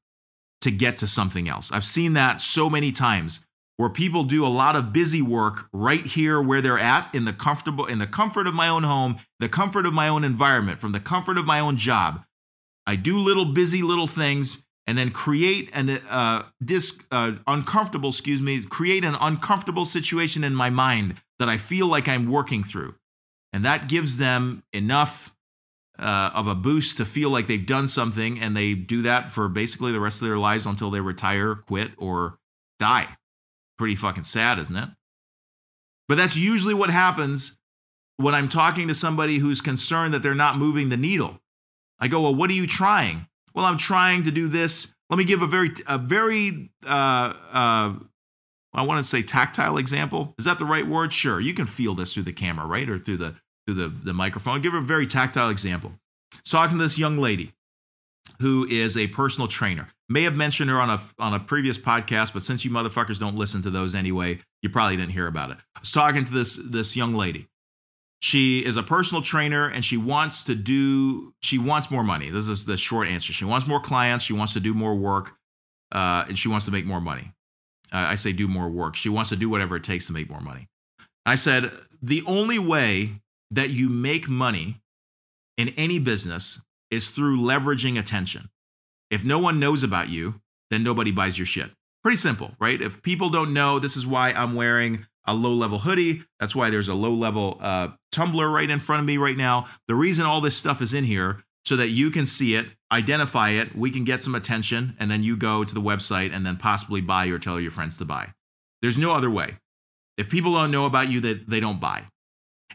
to 0.61 0.71
get 0.71 0.97
to 0.99 1.07
something 1.07 1.49
else. 1.49 1.71
I've 1.73 1.85
seen 1.85 2.15
that 2.15 2.41
so 2.41 2.69
many 2.69 2.93
times 2.93 3.41
where 3.77 3.89
people 3.89 4.25
do 4.25 4.45
a 4.45 4.49
lot 4.49 4.75
of 4.75 4.93
busy 4.93 5.23
work 5.23 5.69
right 5.73 6.05
here 6.05 6.43
where 6.43 6.61
they're 6.61 6.79
at 6.79 7.15
in 7.15 7.25
the 7.25 7.33
comfortable 7.33 7.87
in 7.87 7.99
the 7.99 8.07
comfort 8.07 8.47
of 8.47 8.55
my 8.55 8.69
own 8.69 8.83
home, 8.83 9.17
the 9.39 9.49
comfort 9.49 9.87
of 9.87 9.95
my 9.95 10.09
own 10.09 10.25
environment, 10.25 10.81
from 10.81 10.93
the 10.93 11.01
comfort 11.01 11.39
of 11.39 11.47
my 11.47 11.61
own 11.61 11.77
job. 11.77 12.25
I 12.87 12.97
do 12.97 13.19
little 13.19 13.45
busy 13.45 13.83
little 13.83 14.09
things 14.09 14.65
and 14.89 14.97
then 14.97 15.11
create 15.11 15.71
an 15.75 15.91
uh, 16.09 16.45
dis, 16.65 16.99
uh, 17.13 17.33
uncomfortable, 17.47 18.09
excuse 18.09 18.41
me, 18.41 18.65
create 18.65 19.05
an 19.05 19.17
uncomfortable 19.21 19.85
situation 19.85 20.43
in 20.43 20.55
my 20.55 20.71
mind 20.71 21.17
that 21.39 21.49
I 21.49 21.59
feel 21.59 21.87
like 21.87 22.09
I'm 22.09 22.31
working 22.31 22.65
through. 22.65 22.95
And 23.53 23.65
that 23.65 23.89
gives 23.89 24.19
them 24.19 24.65
enough 24.73 25.35
uh, 25.99 26.31
of 26.35 26.47
a 26.47 26.55
boost 26.55 26.97
to 26.99 27.05
feel 27.05 27.31
like 27.31 27.47
they've 27.47 27.67
done 27.67 27.89
something. 27.89 28.39
And 28.39 28.57
they 28.57 28.75
do 28.75 29.03
that 29.03 29.33
for 29.33 29.49
basically 29.49 29.93
the 29.93 30.01
rest 30.01 30.21
of 30.21 30.29
their 30.29 30.39
lives 30.39 30.67
until 30.67 30.91
they 30.91 31.01
retire, 31.01 31.55
quit, 31.55 31.93
or 31.99 32.39
die. 32.79 33.17
Pretty 33.79 33.95
fucking 33.95 34.23
sad, 34.23 34.59
isn't 34.59 34.77
it? 34.77 34.89
But 36.09 36.17
that's 36.17 36.37
usually 36.37 36.75
what 36.75 36.91
happens 36.91 37.59
when 38.17 38.35
I'm 38.35 38.49
talking 38.49 38.89
to 38.89 38.95
somebody 38.95 39.39
who's 39.39 39.61
concerned 39.61 40.15
that 40.15 40.23
they're 40.23 40.35
not 40.35 40.57
moving 40.57 40.89
the 40.89 40.97
needle. 40.97 41.41
I 42.01 42.09
go, 42.09 42.23
Well, 42.23 42.35
what 42.35 42.51
are 42.51 42.55
you 42.55 42.67
trying? 42.67 43.27
well, 43.59 43.67
I'm 43.67 43.77
trying 43.77 44.23
to 44.23 44.31
do 44.31 44.47
this. 44.47 44.95
Let 45.11 45.19
me 45.19 45.25
give 45.25 45.43
a 45.43 45.47
very, 45.49 45.71
a 45.89 45.99
very, 45.99 46.71
uh, 46.87 47.33
uh, 47.53 47.95
I 48.73 48.83
want 48.83 49.03
to 49.03 49.03
say 49.03 49.23
tactile 49.25 49.79
example. 49.79 50.37
Is 50.39 50.45
that 50.45 50.61
the 50.61 50.65
right 50.65 50.87
word? 50.87 51.13
Sure. 51.13 51.41
You 51.41 51.55
can 51.55 51.67
feel 51.67 51.97
this 51.97 52.15
through 52.15 52.23
the 52.23 52.33
camera, 52.33 52.67
right? 52.67 52.89
Or 52.89 53.01
through 53.01 53.17
the, 53.17 53.35
the, 53.75 53.89
the 53.89 54.13
microphone. 54.13 54.55
I'll 54.55 54.61
give 54.61 54.75
a 54.75 54.81
very 54.81 55.07
tactile 55.07 55.51
example. 55.51 55.93
talking 56.45 56.77
to 56.77 56.83
this 56.83 56.99
young 56.99 57.19
lady 57.19 57.53
who 58.41 58.67
is 58.69 58.97
a 58.97 59.07
personal 59.09 59.49
trainer. 59.49 59.89
May 60.09 60.23
have 60.23 60.35
mentioned 60.35 60.71
her 60.71 60.81
on 60.81 60.91
a 60.91 61.01
on 61.19 61.35
a 61.35 61.41
previous 61.41 61.77
podcast, 61.77 62.33
but 62.33 62.43
since 62.43 62.65
you 62.65 62.71
motherfuckers 62.71 63.21
don't 63.21 63.37
listen 63.37 63.63
to 63.63 63.71
those 63.71 63.95
anyway, 63.95 64.41
you 64.63 64.71
probably 64.71 64.97
didn't 64.97 65.13
hear 65.13 65.27
about 65.27 65.51
it. 65.51 65.59
I 65.77 65.81
was 65.81 65.93
talking 65.93 66.25
to 66.25 66.33
this 66.33 66.57
this 66.57 66.97
young 66.97 67.15
lady, 67.15 67.49
she 68.21 68.65
is 68.65 68.77
a 68.77 68.83
personal 68.83 69.23
trainer 69.23 69.69
and 69.69 69.85
she 69.85 69.97
wants 69.97 70.43
to 70.45 70.55
do 70.55 71.33
she 71.41 71.59
wants 71.59 71.91
more 71.91 72.03
money 72.03 72.31
this 72.31 72.49
is 72.49 72.65
the 72.65 72.77
short 72.77 73.09
answer 73.09 73.33
she 73.33 73.45
wants 73.45 73.67
more 73.67 73.81
clients 73.81 74.25
she 74.25 74.33
wants 74.33 74.53
to 74.53 74.61
do 74.61 74.75
more 74.75 74.95
work 74.95 75.37
uh, 75.93 76.25
and 76.29 76.39
she 76.39 76.49
wants 76.49 76.65
to 76.65 76.71
make 76.71 76.85
more 76.85 77.01
money 77.01 77.33
uh, 77.93 78.07
i 78.09 78.15
say 78.15 78.33
do 78.33 78.49
more 78.49 78.69
work 78.69 78.97
she 78.97 79.09
wants 79.09 79.31
to 79.31 79.37
do 79.37 79.49
whatever 79.49 79.77
it 79.77 79.85
takes 79.85 80.07
to 80.07 80.13
make 80.13 80.29
more 80.29 80.41
money 80.41 80.69
i 81.27 81.35
said 81.35 81.71
the 82.03 82.23
only 82.27 82.59
way 82.59 83.21
that 83.51 83.71
you 83.71 83.89
make 83.89 84.29
money 84.29 84.81
in 85.57 85.69
any 85.71 85.99
business 85.99 86.63
is 86.91 87.11
through 87.11 87.41
leveraging 87.41 87.99
attention 87.99 88.49
if 89.11 89.25
no 89.25 89.39
one 89.39 89.61
knows 89.61 89.83
about 89.83 90.09
you 90.09 90.41
then 90.71 90.83
nobody 90.83 91.11
buys 91.11 91.39
your 91.39 91.47
shit 91.47 91.71
pretty 92.03 92.17
simple 92.17 92.53
right 92.61 92.81
if 92.81 93.03
people 93.03 93.29
don't 93.29 93.53
know 93.53 93.79
this 93.79 93.97
is 93.97 94.07
why 94.07 94.33
i'm 94.33 94.55
wearing 94.55 95.07
a 95.29 95.35
low 95.35 95.53
level 95.53 95.79
hoodie. 95.79 96.23
That's 96.41 96.57
why 96.57 96.71
there's 96.71 96.89
a 96.89 96.95
low 96.95 97.13
level 97.13 97.59
uh, 97.61 97.89
tumbler 98.11 98.49
right 98.49 98.69
in 98.69 98.81
front 98.81 99.01
of 99.01 99.07
me 99.07 99.19
right 99.19 99.37
now. 99.37 99.67
The 99.87 99.95
reason 99.95 100.25
all 100.25 100.41
this 100.41 100.57
stuff 100.57 100.81
is 100.81 100.95
in 100.95 101.05
here 101.05 101.43
so 101.65 101.77
that 101.77 101.89
you 101.89 102.11
can 102.11 102.25
see 102.25 102.55
it, 102.55 102.67
identify 102.91 103.51
it, 103.51 103.77
we 103.77 103.91
can 103.91 104.05
get 104.05 104.23
some 104.23 104.35
attention, 104.35 104.97
and 104.99 105.11
then 105.11 105.23
you 105.23 105.37
go 105.37 105.65
to 105.65 105.75
the 105.75 105.83
website 105.83 106.35
and 106.35 106.47
then 106.47 106.57
possibly 106.57 107.03
buy 107.03 107.27
or 107.27 107.39
tell 107.39 107.61
your 107.61 107.71
friends 107.71 107.99
to 107.99 108.07
buy. 108.07 108.33
There's 108.81 108.97
no 108.97 109.13
other 109.13 109.29
way. 109.29 109.59
If 110.17 110.31
people 110.31 110.55
don't 110.55 110.71
know 110.71 110.87
about 110.87 111.11
you, 111.11 111.21
that 111.21 111.47
they, 111.47 111.57
they 111.57 111.61
don't 111.61 111.79
buy. 111.79 112.05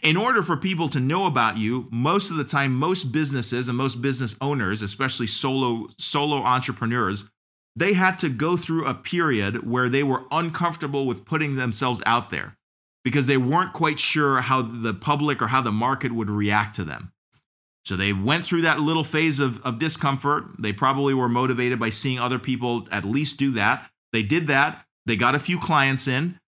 In 0.04 0.18
order 0.18 0.44
for 0.44 0.58
people 0.58 0.90
to 0.90 1.00
know 1.00 1.26
about 1.26 1.58
you, 1.58 1.88
most 1.90 2.30
of 2.30 2.36
the 2.36 2.44
time, 2.44 2.76
most 2.76 3.14
businesses 3.14 3.70
and 3.70 3.78
most 3.78 4.02
business 4.02 4.36
owners, 4.42 4.82
especially 4.82 5.28
solo 5.28 5.88
solo 5.98 6.44
entrepreneurs, 6.44 7.30
they 7.74 7.94
had 7.94 8.20
to 8.20 8.30
go 8.30 8.58
through 8.58 8.86
a 8.86 8.94
period 8.94 9.66
where 9.66 9.88
they 9.88 10.04
were 10.04 10.26
uncomfortable 10.30 11.08
with 11.08 11.24
putting 11.24 11.56
themselves 11.56 12.02
out 12.06 12.30
there 12.32 12.58
because 13.06 13.28
they 13.28 13.38
weren't 13.38 13.72
quite 13.72 13.98
sure 13.98 14.42
how 14.42 14.62
the 14.62 14.94
public 14.94 15.42
or 15.42 15.48
how 15.48 15.62
the 15.62 15.72
market 15.72 16.12
would 16.12 16.30
react 16.30 16.76
to 16.76 16.84
them. 16.84 17.14
So 17.86 17.96
they 17.96 18.12
went 18.12 18.44
through 18.44 18.62
that 18.64 18.82
little 18.82 19.04
phase 19.06 19.40
of, 19.40 19.62
of 19.66 19.80
discomfort. 19.80 20.46
They 20.60 20.74
probably 20.74 21.14
were 21.14 21.30
motivated 21.30 21.80
by 21.80 21.90
seeing 21.90 22.20
other 22.20 22.40
people 22.40 22.88
at 22.92 23.06
least 23.06 23.38
do 23.38 23.52
that. 23.54 23.90
They 24.12 24.24
did 24.24 24.48
that. 24.48 24.86
They 25.06 25.16
got 25.16 25.36
a 25.36 25.40
few 25.40 25.58
clients 25.58 26.10
in. 26.10 26.40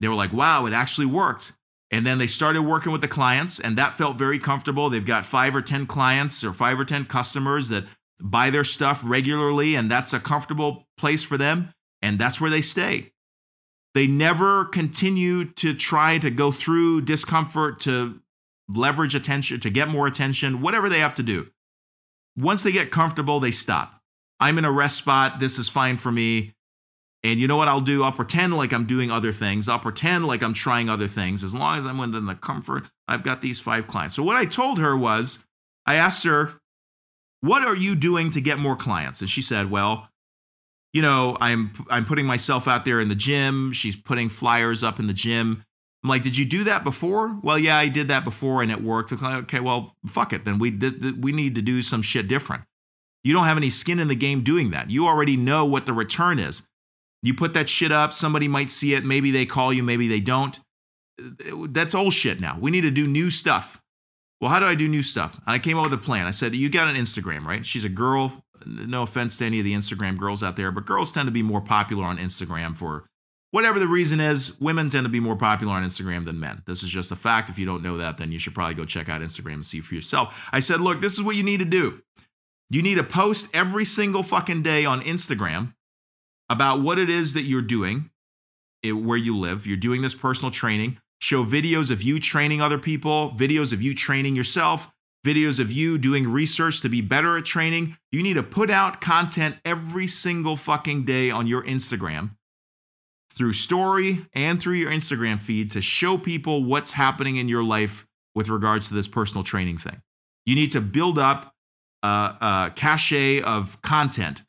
They 0.00 0.08
were 0.08 0.14
like, 0.14 0.32
wow, 0.32 0.64
it 0.64 0.72
actually 0.72 1.06
worked. 1.06 1.52
And 1.92 2.06
then 2.06 2.16
they 2.16 2.26
started 2.26 2.62
working 2.62 2.90
with 2.90 3.02
the 3.02 3.08
clients, 3.08 3.60
and 3.60 3.76
that 3.76 3.98
felt 3.98 4.16
very 4.16 4.38
comfortable. 4.38 4.88
They've 4.88 5.04
got 5.04 5.26
five 5.26 5.54
or 5.54 5.60
10 5.60 5.86
clients 5.86 6.42
or 6.42 6.54
five 6.54 6.80
or 6.80 6.86
10 6.86 7.04
customers 7.04 7.68
that 7.68 7.84
buy 8.18 8.48
their 8.48 8.64
stuff 8.64 9.02
regularly, 9.04 9.74
and 9.74 9.90
that's 9.90 10.14
a 10.14 10.18
comfortable 10.18 10.88
place 10.96 11.22
for 11.22 11.36
them, 11.36 11.74
and 12.00 12.18
that's 12.18 12.40
where 12.40 12.50
they 12.50 12.62
stay. 12.62 13.12
They 13.94 14.06
never 14.06 14.64
continue 14.64 15.44
to 15.44 15.74
try 15.74 16.16
to 16.16 16.30
go 16.30 16.50
through 16.50 17.02
discomfort 17.02 17.78
to 17.80 18.20
leverage 18.68 19.14
attention, 19.14 19.60
to 19.60 19.68
get 19.68 19.88
more 19.88 20.06
attention, 20.06 20.62
whatever 20.62 20.88
they 20.88 21.00
have 21.00 21.14
to 21.14 21.22
do. 21.22 21.48
Once 22.36 22.62
they 22.62 22.72
get 22.72 22.90
comfortable, 22.90 23.38
they 23.38 23.50
stop. 23.50 24.00
I'm 24.40 24.56
in 24.56 24.64
a 24.64 24.72
rest 24.72 24.96
spot. 24.96 25.40
This 25.40 25.58
is 25.58 25.68
fine 25.68 25.98
for 25.98 26.10
me. 26.10 26.54
And 27.24 27.38
you 27.38 27.46
know 27.46 27.56
what 27.56 27.68
I'll 27.68 27.80
do? 27.80 28.02
I'll 28.02 28.12
pretend 28.12 28.56
like 28.56 28.72
I'm 28.72 28.84
doing 28.84 29.10
other 29.10 29.32
things. 29.32 29.68
I'll 29.68 29.78
pretend 29.78 30.26
like 30.26 30.42
I'm 30.42 30.54
trying 30.54 30.88
other 30.88 31.06
things. 31.06 31.44
As 31.44 31.54
long 31.54 31.78
as 31.78 31.86
I'm 31.86 31.98
within 31.98 32.26
the 32.26 32.34
comfort, 32.34 32.86
I've 33.06 33.22
got 33.22 33.42
these 33.42 33.60
five 33.60 33.86
clients. 33.86 34.16
So, 34.16 34.22
what 34.24 34.36
I 34.36 34.44
told 34.44 34.80
her 34.80 34.96
was, 34.96 35.44
I 35.86 35.94
asked 35.94 36.24
her, 36.24 36.60
what 37.42 37.64
are 37.64 37.76
you 37.76 37.94
doing 37.94 38.30
to 38.30 38.40
get 38.40 38.58
more 38.58 38.76
clients? 38.76 39.20
And 39.20 39.28
she 39.28 39.42
said, 39.42 39.70
Well, 39.70 40.08
you 40.92 41.02
know, 41.02 41.36
I'm 41.40 41.72
I'm 41.90 42.04
putting 42.04 42.24
myself 42.24 42.66
out 42.66 42.84
there 42.84 43.00
in 43.00 43.08
the 43.08 43.14
gym. 43.14 43.72
She's 43.72 43.96
putting 43.96 44.28
flyers 44.28 44.82
up 44.82 44.98
in 44.98 45.08
the 45.08 45.12
gym. 45.12 45.64
I'm 46.02 46.10
like, 46.10 46.22
did 46.22 46.36
you 46.36 46.44
do 46.44 46.64
that 46.64 46.82
before? 46.82 47.38
Well, 47.42 47.58
yeah, 47.58 47.76
I 47.76 47.88
did 47.88 48.08
that 48.08 48.24
before 48.24 48.62
and 48.62 48.72
it 48.72 48.82
worked. 48.82 49.12
Okay, 49.12 49.60
well, 49.60 49.94
fuck 50.06 50.32
it. 50.32 50.44
Then 50.44 50.58
we 50.58 50.70
we 51.20 51.32
need 51.32 51.54
to 51.56 51.62
do 51.62 51.82
some 51.82 52.02
shit 52.02 52.28
different. 52.28 52.62
You 53.24 53.32
don't 53.32 53.44
have 53.44 53.56
any 53.56 53.70
skin 53.70 54.00
in 54.00 54.08
the 54.08 54.16
game 54.16 54.42
doing 54.42 54.70
that. 54.70 54.90
You 54.90 55.06
already 55.06 55.36
know 55.36 55.64
what 55.64 55.86
the 55.86 55.92
return 55.92 56.38
is. 56.38 56.62
You 57.22 57.34
put 57.34 57.54
that 57.54 57.68
shit 57.68 57.92
up, 57.92 58.12
somebody 58.12 58.48
might 58.48 58.70
see 58.70 58.94
it. 58.94 59.04
Maybe 59.04 59.30
they 59.30 59.46
call 59.46 59.72
you, 59.72 59.82
maybe 59.82 60.08
they 60.08 60.20
don't. 60.20 60.58
That's 61.18 61.94
old 61.94 62.12
shit 62.12 62.40
now. 62.40 62.58
We 62.60 62.70
need 62.70 62.80
to 62.80 62.90
do 62.90 63.06
new 63.06 63.30
stuff. 63.30 63.80
Well, 64.40 64.50
how 64.50 64.58
do 64.58 64.66
I 64.66 64.74
do 64.74 64.88
new 64.88 65.04
stuff? 65.04 65.40
And 65.46 65.54
I 65.54 65.60
came 65.60 65.78
up 65.78 65.84
with 65.84 65.94
a 65.94 66.02
plan. 66.02 66.26
I 66.26 66.32
said, 66.32 66.54
You 66.54 66.68
got 66.68 66.88
an 66.88 66.96
Instagram, 66.96 67.44
right? 67.44 67.64
She's 67.64 67.84
a 67.84 67.88
girl. 67.88 68.44
No 68.66 69.02
offense 69.02 69.38
to 69.38 69.44
any 69.44 69.60
of 69.60 69.64
the 69.64 69.72
Instagram 69.72 70.18
girls 70.18 70.42
out 70.42 70.56
there, 70.56 70.70
but 70.72 70.86
girls 70.86 71.12
tend 71.12 71.26
to 71.26 71.32
be 71.32 71.42
more 71.42 71.60
popular 71.60 72.04
on 72.04 72.18
Instagram 72.18 72.76
for 72.76 73.06
whatever 73.52 73.78
the 73.78 73.86
reason 73.86 74.18
is. 74.20 74.58
Women 74.60 74.88
tend 74.88 75.04
to 75.04 75.08
be 75.08 75.20
more 75.20 75.36
popular 75.36 75.74
on 75.74 75.84
Instagram 75.84 76.24
than 76.24 76.40
men. 76.40 76.62
This 76.66 76.82
is 76.82 76.88
just 76.88 77.12
a 77.12 77.16
fact. 77.16 77.50
If 77.50 77.58
you 77.58 77.66
don't 77.66 77.82
know 77.82 77.98
that, 77.98 78.18
then 78.18 78.32
you 78.32 78.38
should 78.38 78.54
probably 78.54 78.74
go 78.74 78.84
check 78.84 79.08
out 79.08 79.20
Instagram 79.20 79.54
and 79.54 79.64
see 79.64 79.80
for 79.80 79.94
yourself. 79.94 80.48
I 80.52 80.58
said, 80.58 80.80
Look, 80.80 81.00
this 81.00 81.14
is 81.14 81.22
what 81.22 81.36
you 81.36 81.44
need 81.44 81.60
to 81.60 81.64
do. 81.64 82.02
You 82.68 82.82
need 82.82 82.96
to 82.96 83.04
post 83.04 83.48
every 83.54 83.84
single 83.84 84.24
fucking 84.24 84.62
day 84.62 84.84
on 84.84 85.02
Instagram 85.02 85.74
about 86.52 86.82
what 86.82 86.98
it 86.98 87.08
is 87.08 87.32
that 87.32 87.42
you're 87.42 87.62
doing 87.62 88.10
eh, 88.84 88.92
where 88.92 89.16
you 89.16 89.36
live. 89.36 89.66
You're 89.66 89.78
doing 89.78 90.02
this 90.02 90.14
personal 90.14 90.50
training 90.50 90.98
show 91.20 91.44
videos 91.44 91.90
of 91.90 92.02
you 92.02 92.18
training 92.18 92.60
other 92.60 92.78
people, 92.78 93.30
videos 93.36 93.72
of 93.72 93.80
you 93.80 93.94
training 93.94 94.34
yourself, 94.34 94.90
videos 95.24 95.60
of 95.60 95.70
you 95.70 95.96
doing 95.96 96.28
research 96.28 96.80
to 96.80 96.88
be 96.88 97.00
better 97.00 97.36
at 97.36 97.44
training. 97.44 97.96
You 98.10 98.22
need 98.22 98.34
to 98.34 98.42
put 98.42 98.70
out 98.70 99.00
content 99.00 99.56
every 99.64 100.08
single 100.08 100.56
fucking 100.56 101.04
day 101.04 101.30
on 101.30 101.46
your 101.46 101.62
Instagram 101.62 102.36
through 103.32 103.54
story 103.54 104.26
and 104.34 104.60
through 104.60 104.74
your 104.74 104.90
Instagram 104.90 105.40
feed 105.40 105.70
to 105.70 105.80
show 105.80 106.18
people 106.18 106.64
what's 106.64 106.92
happening 106.92 107.36
in 107.36 107.48
your 107.48 107.64
life 107.64 108.04
with 108.34 108.48
regards 108.48 108.88
to 108.88 108.94
this 108.94 109.06
personal 109.06 109.42
training 109.42 109.78
thing. 109.78 110.02
You 110.44 110.54
need 110.54 110.72
to 110.72 110.80
build 110.80 111.18
up 111.18 111.54
a, 112.02 112.08
a 112.08 112.72
cachet 112.74 113.42
of 113.42 113.80
content 113.82 114.42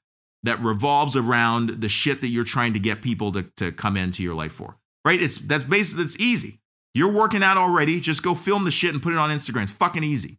that 0.44 0.62
revolves 0.62 1.16
around 1.16 1.82
the 1.82 1.90
shit 1.90 2.22
that 2.22 2.28
you're 2.28 2.44
trying 2.44 2.74
to 2.74 2.80
get 2.80 3.02
people 3.02 3.32
to, 3.32 3.44
to 3.58 3.72
come 3.72 3.98
into 3.98 4.22
your 4.22 4.36
life 4.36 4.52
for. 4.54 4.78
Right? 5.06 5.22
It's 5.22 5.38
that's 5.38 5.64
basically 5.64 6.04
it's 6.04 6.18
easy. 6.20 6.60
You're 6.94 7.12
working 7.12 7.44
out 7.44 7.58
already. 7.58 8.00
Just 8.00 8.24
go 8.24 8.36
film 8.36 8.66
the 8.66 8.72
shit 8.72 8.94
and 8.94 9.02
put 9.02 9.14
it 9.14 9.20
on 9.20 9.30
Instagram. 9.30 9.64
It's 9.64 9.72
fucking 9.72 10.04
easy. 10.04 10.38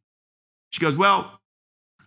She 0.70 0.80
goes, 0.80 0.96
Well, 0.96 1.40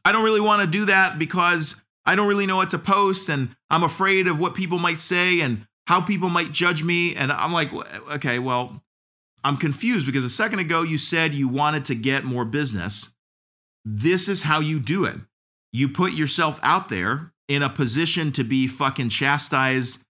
I 0.06 0.12
don't 0.12 0.24
really 0.24 0.42
want 0.42 0.62
to 0.62 0.68
do 0.68 0.86
that 0.86 1.20
because 1.20 1.82
I 2.06 2.16
don't 2.16 2.28
really 2.28 2.46
know 2.46 2.56
what 2.56 2.70
to 2.72 2.80
post 2.80 3.30
and 3.30 3.56
I'm 3.70 3.84
afraid 3.84 4.28
of 4.28 4.40
what 4.40 4.56
people 4.56 4.80
might 4.80 5.00
say 5.00 5.42
and 5.42 5.68
how 5.86 6.02
people 6.02 6.30
might 6.30 6.52
judge 6.52 6.84
me. 6.84 7.16
And 7.16 7.32
I'm 7.32 7.52
like, 7.54 7.72
Okay, 8.12 8.40
well, 8.40 8.84
I'm 9.44 9.58
confused 9.58 10.06
because 10.06 10.26
a 10.26 10.30
second 10.30 10.60
ago 10.60 10.82
you 10.82 10.98
said 10.98 11.34
you 11.34 11.48
wanted 11.48 11.86
to 11.86 11.96
get 11.96 12.24
more 12.24 12.46
business. 12.46 13.14
This 13.86 14.28
is 14.28 14.44
how 14.44 14.60
you 14.60 14.80
do 14.80 15.06
it. 15.06 15.18
You 15.72 15.90
put 15.90 16.14
yourself 16.14 16.60
out 16.64 16.90
there 16.90 17.34
in 17.48 17.64
a 17.64 17.70
position 17.70 18.32
to 18.34 18.44
be 18.44 18.68
fucking 18.68 19.10
chastised 19.10 20.04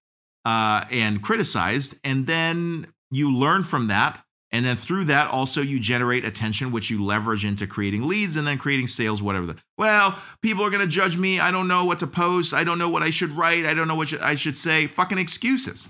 uh, 0.45 0.85
and 0.91 1.21
criticized, 1.21 1.99
and 2.03 2.25
then 2.27 2.87
you 3.11 3.33
learn 3.33 3.63
from 3.63 3.87
that 3.87 4.23
and 4.51 4.65
then 4.65 4.77
through 4.77 5.05
that, 5.05 5.29
also 5.29 5.61
you 5.61 5.79
generate 5.79 6.23
attention, 6.23 6.71
which 6.71 6.89
you 6.89 7.03
leverage 7.03 7.43
into 7.43 7.67
creating 7.67 8.07
leads 8.07 8.37
and 8.37 8.47
then 8.47 8.57
creating 8.57 8.87
sales, 8.87 9.21
whatever. 9.21 9.47
The, 9.47 9.57
well, 9.77 10.17
people 10.41 10.63
are 10.63 10.69
going 10.69 10.81
to 10.81 10.87
judge 10.87 11.17
me. 11.17 11.39
I 11.39 11.51
don't 11.51 11.67
know 11.67 11.83
what 11.83 11.99
to 11.99 12.07
post. 12.07 12.53
I 12.53 12.63
don't 12.63 12.79
know 12.79 12.87
what 12.87 13.03
I 13.03 13.09
should 13.09 13.31
write. 13.31 13.65
I 13.65 13.73
don't 13.73 13.87
know 13.87 13.95
what 13.95 14.13
I 14.21 14.35
should 14.35 14.55
say. 14.55 14.87
Fucking 14.87 15.17
excuses. 15.17 15.89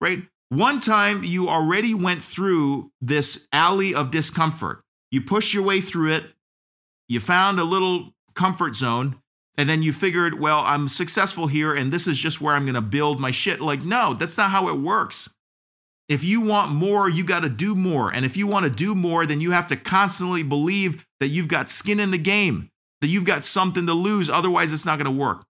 Right? 0.00 0.24
One 0.50 0.78
time 0.80 1.24
you 1.24 1.48
already 1.48 1.94
went 1.94 2.22
through 2.22 2.92
this 3.00 3.48
alley 3.52 3.94
of 3.94 4.10
discomfort. 4.10 4.82
You 5.10 5.22
pushed 5.22 5.54
your 5.54 5.62
way 5.62 5.80
through 5.80 6.12
it. 6.12 6.24
You 7.08 7.20
found 7.20 7.58
a 7.58 7.64
little 7.64 8.12
comfort 8.34 8.76
zone. 8.76 9.20
And 9.58 9.68
then 9.68 9.82
you 9.82 9.92
figured, 9.92 10.38
well, 10.38 10.60
I'm 10.60 10.86
successful 10.86 11.48
here 11.48 11.74
and 11.74 11.92
this 11.92 12.06
is 12.06 12.16
just 12.16 12.40
where 12.40 12.54
I'm 12.54 12.64
going 12.64 12.76
to 12.76 12.80
build 12.80 13.20
my 13.20 13.32
shit. 13.32 13.60
Like, 13.60 13.82
no, 13.82 14.14
that's 14.14 14.38
not 14.38 14.52
how 14.52 14.68
it 14.68 14.78
works. 14.78 15.34
If 16.08 16.24
you 16.24 16.40
want 16.40 16.70
more, 16.70 17.10
you 17.10 17.24
got 17.24 17.40
to 17.40 17.48
do 17.48 17.74
more. 17.74 18.14
And 18.14 18.24
if 18.24 18.36
you 18.36 18.46
want 18.46 18.64
to 18.64 18.70
do 18.70 18.94
more, 18.94 19.26
then 19.26 19.40
you 19.40 19.50
have 19.50 19.66
to 19.66 19.76
constantly 19.76 20.44
believe 20.44 21.04
that 21.18 21.28
you've 21.28 21.48
got 21.48 21.68
skin 21.68 21.98
in 21.98 22.12
the 22.12 22.18
game, 22.18 22.70
that 23.00 23.08
you've 23.08 23.24
got 23.24 23.44
something 23.44 23.84
to 23.86 23.92
lose. 23.92 24.30
Otherwise, 24.30 24.72
it's 24.72 24.86
not 24.86 24.96
going 24.96 25.12
to 25.12 25.24
work. 25.24 25.44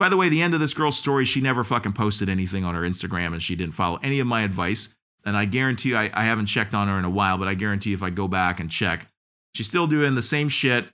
By 0.00 0.08
the 0.08 0.16
way, 0.16 0.28
the 0.28 0.42
end 0.42 0.52
of 0.52 0.60
this 0.60 0.74
girl's 0.74 0.98
story, 0.98 1.24
she 1.24 1.40
never 1.40 1.62
fucking 1.62 1.92
posted 1.92 2.28
anything 2.28 2.64
on 2.64 2.74
her 2.74 2.82
Instagram 2.82 3.32
and 3.32 3.42
she 3.42 3.54
didn't 3.54 3.74
follow 3.74 4.00
any 4.02 4.18
of 4.18 4.26
my 4.26 4.42
advice. 4.42 4.94
And 5.24 5.36
I 5.36 5.44
guarantee 5.44 5.94
I, 5.94 6.10
I 6.14 6.24
haven't 6.24 6.46
checked 6.46 6.74
on 6.74 6.88
her 6.88 6.98
in 6.98 7.04
a 7.04 7.10
while, 7.10 7.38
but 7.38 7.48
I 7.48 7.54
guarantee 7.54 7.92
if 7.92 8.02
I 8.02 8.10
go 8.10 8.26
back 8.26 8.58
and 8.58 8.70
check, 8.70 9.06
she's 9.54 9.66
still 9.66 9.86
doing 9.86 10.14
the 10.14 10.22
same 10.22 10.48
shit, 10.48 10.86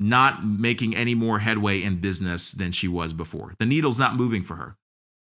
not 0.00 0.44
making 0.44 0.96
any 0.96 1.14
more 1.14 1.38
headway 1.38 1.82
in 1.82 2.00
business 2.00 2.52
than 2.52 2.72
she 2.72 2.88
was 2.88 3.12
before. 3.12 3.54
The 3.58 3.66
needle's 3.66 3.98
not 3.98 4.16
moving 4.16 4.42
for 4.42 4.56
her 4.56 4.76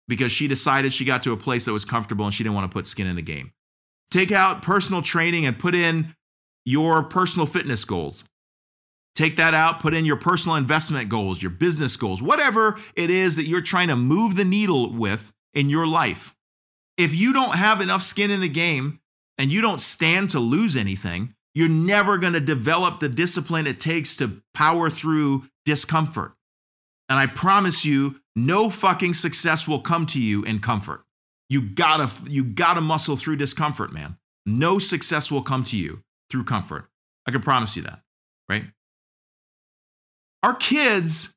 because 0.07 0.31
she 0.31 0.47
decided 0.47 0.93
she 0.93 1.05
got 1.05 1.23
to 1.23 1.33
a 1.33 1.37
place 1.37 1.65
that 1.65 1.73
was 1.73 1.85
comfortable 1.85 2.25
and 2.25 2.33
she 2.33 2.43
didn't 2.43 2.55
want 2.55 2.69
to 2.71 2.73
put 2.73 2.85
skin 2.85 3.07
in 3.07 3.15
the 3.15 3.21
game. 3.23 3.51
Take 4.11 4.31
out 4.31 4.61
personal 4.61 5.01
training 5.01 5.45
and 5.45 5.57
put 5.57 5.73
in 5.73 6.13
your 6.65 7.03
personal 7.03 7.47
fitness 7.47 7.83
goals. 7.83 8.23
Take 9.15 9.37
that 9.37 9.53
out, 9.53 9.79
put 9.79 9.93
in 9.93 10.05
your 10.05 10.15
personal 10.15 10.55
investment 10.55 11.09
goals, 11.09 11.41
your 11.41 11.49
business 11.49 11.97
goals, 11.97 12.21
whatever 12.21 12.79
it 12.95 13.09
is 13.09 13.35
that 13.35 13.47
you're 13.47 13.61
trying 13.61 13.89
to 13.89 13.95
move 13.95 14.35
the 14.35 14.45
needle 14.45 14.93
with 14.93 15.31
in 15.53 15.69
your 15.69 15.87
life. 15.87 16.33
If 16.97 17.15
you 17.15 17.33
don't 17.33 17.55
have 17.55 17.81
enough 17.81 18.03
skin 18.03 18.29
in 18.29 18.39
the 18.39 18.49
game 18.49 18.99
and 19.37 19.51
you 19.51 19.61
don't 19.61 19.81
stand 19.81 20.29
to 20.31 20.39
lose 20.39 20.75
anything, 20.75 21.33
you're 21.59 21.67
never 21.67 22.17
going 22.17 22.31
to 22.31 22.39
develop 22.39 23.01
the 23.01 23.09
discipline 23.09 23.67
it 23.67 23.81
takes 23.81 24.15
to 24.15 24.41
power 24.53 24.89
through 24.89 25.43
discomfort. 25.65 26.31
And 27.09 27.19
I 27.19 27.25
promise 27.25 27.83
you, 27.83 28.21
no 28.33 28.69
fucking 28.69 29.13
success 29.13 29.67
will 29.67 29.81
come 29.81 30.05
to 30.05 30.21
you 30.21 30.41
in 30.43 30.59
comfort. 30.59 31.03
You 31.49 31.61
gotta, 31.61 32.09
you 32.29 32.45
gotta 32.45 32.79
muscle 32.79 33.17
through 33.17 33.35
discomfort, 33.35 33.91
man. 33.91 34.15
No 34.45 34.79
success 34.79 35.29
will 35.29 35.41
come 35.41 35.65
to 35.65 35.75
you 35.75 36.01
through 36.29 36.45
comfort. 36.45 36.87
I 37.27 37.31
can 37.31 37.41
promise 37.41 37.75
you 37.75 37.81
that, 37.81 38.03
right? 38.47 38.63
Our 40.43 40.53
kids, 40.53 41.35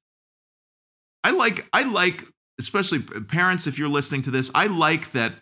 I 1.24 1.32
like, 1.32 1.66
I 1.72 1.82
like, 1.82 2.24
especially 2.60 3.00
parents, 3.00 3.66
if 3.66 3.76
you're 3.76 3.88
listening 3.88 4.22
to 4.22 4.30
this, 4.30 4.52
I 4.54 4.68
like 4.68 5.10
that 5.12 5.34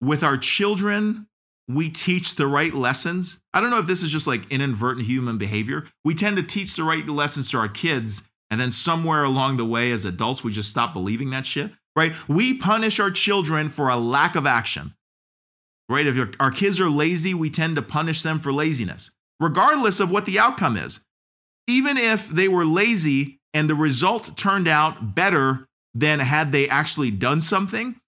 with 0.00 0.22
our 0.22 0.36
children, 0.36 1.26
we 1.74 1.90
teach 1.90 2.36
the 2.36 2.46
right 2.46 2.74
lessons. 2.74 3.40
I 3.52 3.60
don't 3.60 3.70
know 3.70 3.78
if 3.78 3.86
this 3.86 4.02
is 4.02 4.10
just 4.10 4.26
like 4.26 4.50
inadvertent 4.50 5.06
human 5.06 5.38
behavior. 5.38 5.86
We 6.04 6.14
tend 6.14 6.36
to 6.36 6.42
teach 6.42 6.76
the 6.76 6.84
right 6.84 7.06
lessons 7.06 7.50
to 7.50 7.58
our 7.58 7.68
kids 7.68 8.28
and 8.50 8.60
then 8.60 8.70
somewhere 8.70 9.22
along 9.22 9.56
the 9.56 9.64
way, 9.64 9.92
as 9.92 10.04
adults, 10.04 10.42
we 10.42 10.52
just 10.52 10.70
stop 10.70 10.92
believing 10.92 11.30
that 11.30 11.46
shit, 11.46 11.70
right? 11.94 12.14
We 12.28 12.54
punish 12.54 12.98
our 12.98 13.10
children 13.10 13.68
for 13.68 13.88
a 13.88 13.96
lack 13.96 14.34
of 14.34 14.46
action, 14.46 14.94
right? 15.88 16.06
If 16.06 16.34
our 16.40 16.50
kids 16.50 16.80
are 16.80 16.90
lazy, 16.90 17.32
we 17.32 17.50
tend 17.50 17.76
to 17.76 17.82
punish 17.82 18.22
them 18.22 18.40
for 18.40 18.52
laziness, 18.52 19.12
regardless 19.38 20.00
of 20.00 20.10
what 20.10 20.26
the 20.26 20.38
outcome 20.38 20.76
is. 20.76 21.04
Even 21.68 21.96
if 21.96 22.28
they 22.28 22.48
were 22.48 22.64
lazy 22.64 23.38
and 23.54 23.70
the 23.70 23.76
result 23.76 24.36
turned 24.36 24.66
out 24.66 25.14
better 25.14 25.68
than 25.94 26.18
had 26.18 26.50
they 26.50 26.68
actually 26.68 27.12
done 27.12 27.40
something, 27.40 27.99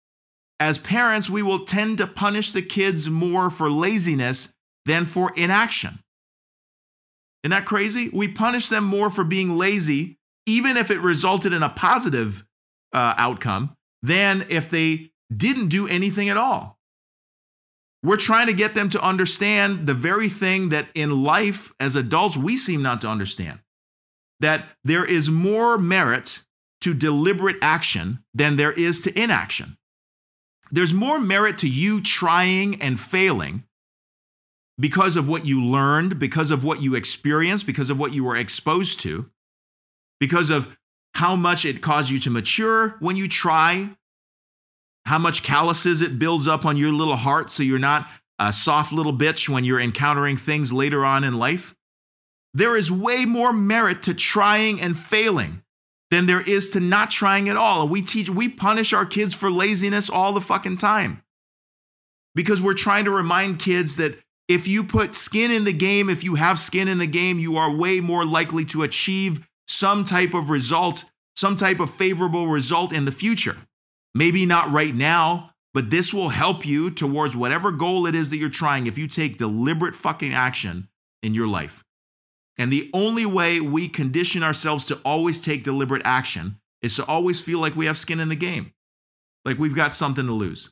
as 0.62 0.78
parents, 0.78 1.28
we 1.28 1.42
will 1.42 1.64
tend 1.64 1.98
to 1.98 2.06
punish 2.06 2.52
the 2.52 2.62
kids 2.62 3.10
more 3.10 3.50
for 3.50 3.70
laziness 3.70 4.54
than 4.86 5.06
for 5.06 5.32
inaction. 5.36 5.98
Isn't 7.42 7.50
that 7.50 7.66
crazy? 7.66 8.08
We 8.12 8.28
punish 8.28 8.68
them 8.68 8.84
more 8.84 9.10
for 9.10 9.24
being 9.24 9.56
lazy 9.56 10.18
even 10.46 10.76
if 10.76 10.90
it 10.90 11.00
resulted 11.00 11.52
in 11.52 11.62
a 11.62 11.68
positive 11.68 12.44
uh, 12.92 13.14
outcome, 13.16 13.76
than 14.02 14.44
if 14.48 14.70
they 14.70 15.10
didn't 15.34 15.68
do 15.68 15.86
anything 15.86 16.28
at 16.28 16.36
all. 16.36 16.78
We're 18.02 18.16
trying 18.16 18.48
to 18.48 18.52
get 18.52 18.74
them 18.74 18.88
to 18.90 19.00
understand 19.00 19.86
the 19.86 19.94
very 19.94 20.28
thing 20.28 20.70
that 20.70 20.88
in 20.94 21.22
life 21.22 21.72
as 21.78 21.94
adults 21.94 22.36
we 22.36 22.56
seem 22.56 22.82
not 22.82 23.00
to 23.02 23.08
understand 23.08 23.60
that 24.40 24.66
there 24.82 25.04
is 25.04 25.30
more 25.30 25.78
merit 25.78 26.42
to 26.80 26.92
deliberate 26.92 27.56
action 27.62 28.24
than 28.34 28.56
there 28.56 28.72
is 28.72 29.02
to 29.02 29.16
inaction. 29.16 29.76
There's 30.72 30.94
more 30.94 31.20
merit 31.20 31.58
to 31.58 31.68
you 31.68 32.00
trying 32.00 32.80
and 32.80 32.98
failing 32.98 33.64
because 34.78 35.16
of 35.16 35.28
what 35.28 35.44
you 35.44 35.62
learned, 35.62 36.18
because 36.18 36.50
of 36.50 36.64
what 36.64 36.80
you 36.82 36.94
experienced, 36.94 37.66
because 37.66 37.90
of 37.90 37.98
what 37.98 38.14
you 38.14 38.24
were 38.24 38.36
exposed 38.36 38.98
to, 39.00 39.30
because 40.18 40.48
of 40.48 40.74
how 41.14 41.36
much 41.36 41.66
it 41.66 41.82
caused 41.82 42.10
you 42.10 42.18
to 42.20 42.30
mature 42.30 42.96
when 43.00 43.16
you 43.16 43.28
try, 43.28 43.90
how 45.04 45.18
much 45.18 45.42
calluses 45.42 46.00
it 46.00 46.18
builds 46.18 46.48
up 46.48 46.64
on 46.64 46.78
your 46.78 46.90
little 46.90 47.16
heart 47.16 47.50
so 47.50 47.62
you're 47.62 47.78
not 47.78 48.08
a 48.38 48.50
soft 48.50 48.92
little 48.92 49.12
bitch 49.12 49.50
when 49.50 49.64
you're 49.64 49.80
encountering 49.80 50.38
things 50.38 50.72
later 50.72 51.04
on 51.04 51.22
in 51.22 51.38
life. 51.38 51.74
There 52.54 52.76
is 52.76 52.90
way 52.90 53.26
more 53.26 53.52
merit 53.52 54.02
to 54.04 54.14
trying 54.14 54.80
and 54.80 54.98
failing 54.98 55.62
than 56.12 56.26
there 56.26 56.42
is 56.42 56.68
to 56.68 56.78
not 56.78 57.08
trying 57.10 57.48
at 57.48 57.56
all. 57.56 57.80
And 57.80 57.90
we 57.90 58.02
teach, 58.02 58.28
we 58.28 58.46
punish 58.46 58.92
our 58.92 59.06
kids 59.06 59.32
for 59.32 59.50
laziness 59.50 60.10
all 60.10 60.34
the 60.34 60.42
fucking 60.42 60.76
time 60.76 61.22
because 62.34 62.60
we're 62.60 62.74
trying 62.74 63.06
to 63.06 63.10
remind 63.10 63.58
kids 63.58 63.96
that 63.96 64.18
if 64.46 64.68
you 64.68 64.84
put 64.84 65.14
skin 65.14 65.50
in 65.50 65.64
the 65.64 65.72
game, 65.72 66.10
if 66.10 66.22
you 66.22 66.34
have 66.34 66.58
skin 66.58 66.86
in 66.86 66.98
the 66.98 67.06
game, 67.06 67.38
you 67.38 67.56
are 67.56 67.74
way 67.74 67.98
more 68.00 68.26
likely 68.26 68.66
to 68.66 68.82
achieve 68.82 69.48
some 69.66 70.04
type 70.04 70.34
of 70.34 70.50
result, 70.50 71.06
some 71.34 71.56
type 71.56 71.80
of 71.80 71.90
favorable 71.90 72.46
result 72.46 72.92
in 72.92 73.06
the 73.06 73.10
future. 73.10 73.56
Maybe 74.14 74.44
not 74.44 74.70
right 74.70 74.94
now, 74.94 75.54
but 75.72 75.88
this 75.88 76.12
will 76.12 76.28
help 76.28 76.66
you 76.66 76.90
towards 76.90 77.34
whatever 77.34 77.72
goal 77.72 78.06
it 78.06 78.14
is 78.14 78.28
that 78.28 78.36
you're 78.36 78.50
trying 78.50 78.86
if 78.86 78.98
you 78.98 79.08
take 79.08 79.38
deliberate 79.38 79.94
fucking 79.94 80.34
action 80.34 80.88
in 81.22 81.32
your 81.32 81.46
life. 81.46 81.82
And 82.58 82.72
the 82.72 82.90
only 82.92 83.26
way 83.26 83.60
we 83.60 83.88
condition 83.88 84.42
ourselves 84.42 84.84
to 84.86 84.96
always 85.04 85.42
take 85.42 85.64
deliberate 85.64 86.02
action 86.04 86.58
is 86.82 86.96
to 86.96 87.06
always 87.06 87.40
feel 87.40 87.58
like 87.58 87.76
we 87.76 87.86
have 87.86 87.96
skin 87.96 88.20
in 88.20 88.28
the 88.28 88.36
game, 88.36 88.72
like 89.44 89.58
we've 89.58 89.74
got 89.74 89.92
something 89.92 90.26
to 90.26 90.32
lose. 90.32 90.70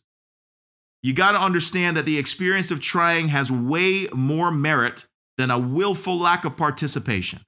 You 1.02 1.14
got 1.14 1.32
to 1.32 1.40
understand 1.40 1.96
that 1.96 2.04
the 2.04 2.18
experience 2.18 2.70
of 2.70 2.80
trying 2.80 3.28
has 3.28 3.50
way 3.50 4.08
more 4.12 4.50
merit 4.50 5.06
than 5.38 5.50
a 5.50 5.58
willful 5.58 6.18
lack 6.18 6.44
of 6.44 6.56
participation. 6.56 7.40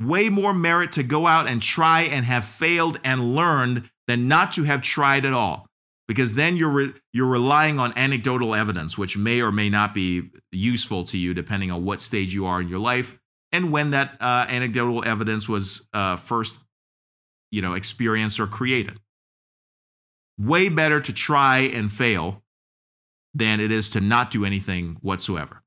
Way 0.00 0.30
more 0.30 0.54
merit 0.54 0.92
to 0.92 1.02
go 1.02 1.26
out 1.26 1.46
and 1.46 1.60
try 1.60 2.02
and 2.02 2.24
have 2.24 2.46
failed 2.46 2.98
and 3.04 3.34
learned 3.34 3.90
than 4.08 4.26
not 4.28 4.52
to 4.52 4.64
have 4.64 4.80
tried 4.80 5.26
at 5.26 5.34
all. 5.34 5.66
Because 6.06 6.34
then 6.34 6.56
you're, 6.56 6.70
re- 6.70 6.94
you're 7.12 7.26
relying 7.26 7.78
on 7.78 7.92
anecdotal 7.96 8.54
evidence, 8.54 8.98
which 8.98 9.16
may 9.16 9.40
or 9.40 9.50
may 9.50 9.70
not 9.70 9.94
be 9.94 10.30
useful 10.52 11.04
to 11.04 11.16
you 11.16 11.32
depending 11.32 11.70
on 11.70 11.84
what 11.84 12.00
stage 12.00 12.34
you 12.34 12.44
are 12.46 12.60
in 12.60 12.68
your 12.68 12.78
life 12.78 13.18
and 13.52 13.72
when 13.72 13.90
that 13.92 14.16
uh, 14.20 14.44
anecdotal 14.48 15.04
evidence 15.06 15.48
was 15.48 15.86
uh, 15.94 16.16
first 16.16 16.58
you 17.54 17.62
know, 17.62 17.74
experienced 17.74 18.40
or 18.40 18.48
created. 18.48 18.98
Way 20.36 20.68
better 20.68 21.00
to 21.00 21.12
try 21.12 21.60
and 21.60 21.90
fail 21.90 22.42
than 23.32 23.60
it 23.60 23.70
is 23.70 23.90
to 23.90 24.00
not 24.00 24.32
do 24.32 24.44
anything 24.44 24.96
whatsoever. 25.02 25.62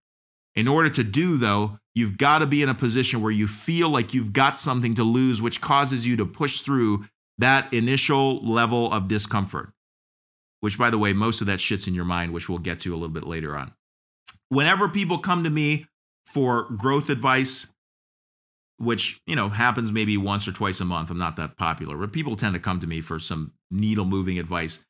In 0.53 0.67
order 0.67 0.89
to 0.89 1.03
do, 1.05 1.37
though, 1.37 1.79
you've 1.95 2.17
got 2.17 2.39
to 2.39 2.45
be 2.45 2.61
in 2.61 2.67
a 2.67 2.75
position 2.75 3.21
where 3.21 3.31
you 3.31 3.47
feel 3.47 3.87
like 3.87 4.13
you've 4.13 4.33
got 4.33 4.59
something 4.59 4.95
to 4.95 5.03
lose, 5.05 5.41
which 5.41 5.61
causes 5.61 6.05
you 6.05 6.17
to 6.17 6.25
push 6.25 6.59
through 6.59 7.05
that 7.37 7.73
initial 7.73 8.45
level 8.45 8.91
of 8.91 9.07
discomfort, 9.07 9.71
which, 10.61 10.77
by 10.77 10.89
the 10.89 10.97
way, 10.97 11.13
most 11.13 11.41
of 11.41 11.47
that 11.47 11.59
shit's 11.59 11.87
in 11.87 11.95
your 11.95 12.05
mind, 12.05 12.33
which 12.33 12.49
we'll 12.49 12.57
get 12.57 12.79
to 12.79 12.91
a 12.91 12.97
little 12.97 13.09
bit 13.09 13.27
later 13.27 13.55
on. 13.55 13.73
Whenever 14.49 14.87
people 14.89 15.17
come 15.17 15.43
to 15.43 15.49
me 15.49 15.85
for 16.25 16.63
growth 16.77 17.09
advice, 17.09 17.67
which 18.77 19.21
you 19.25 19.35
know 19.35 19.49
happens 19.49 19.91
maybe 19.91 20.17
once 20.17 20.47
or 20.47 20.51
twice 20.51 20.79
a 20.79 20.85
month. 20.85 21.09
I'm 21.09 21.17
not 21.17 21.35
that 21.37 21.57
popular, 21.57 21.97
but 21.97 22.11
people 22.11 22.35
tend 22.35 22.53
to 22.53 22.59
come 22.59 22.79
to 22.79 22.87
me 22.87 23.01
for 23.01 23.19
some 23.19 23.53
needle 23.71 24.05
moving 24.05 24.39
advice. 24.39 24.83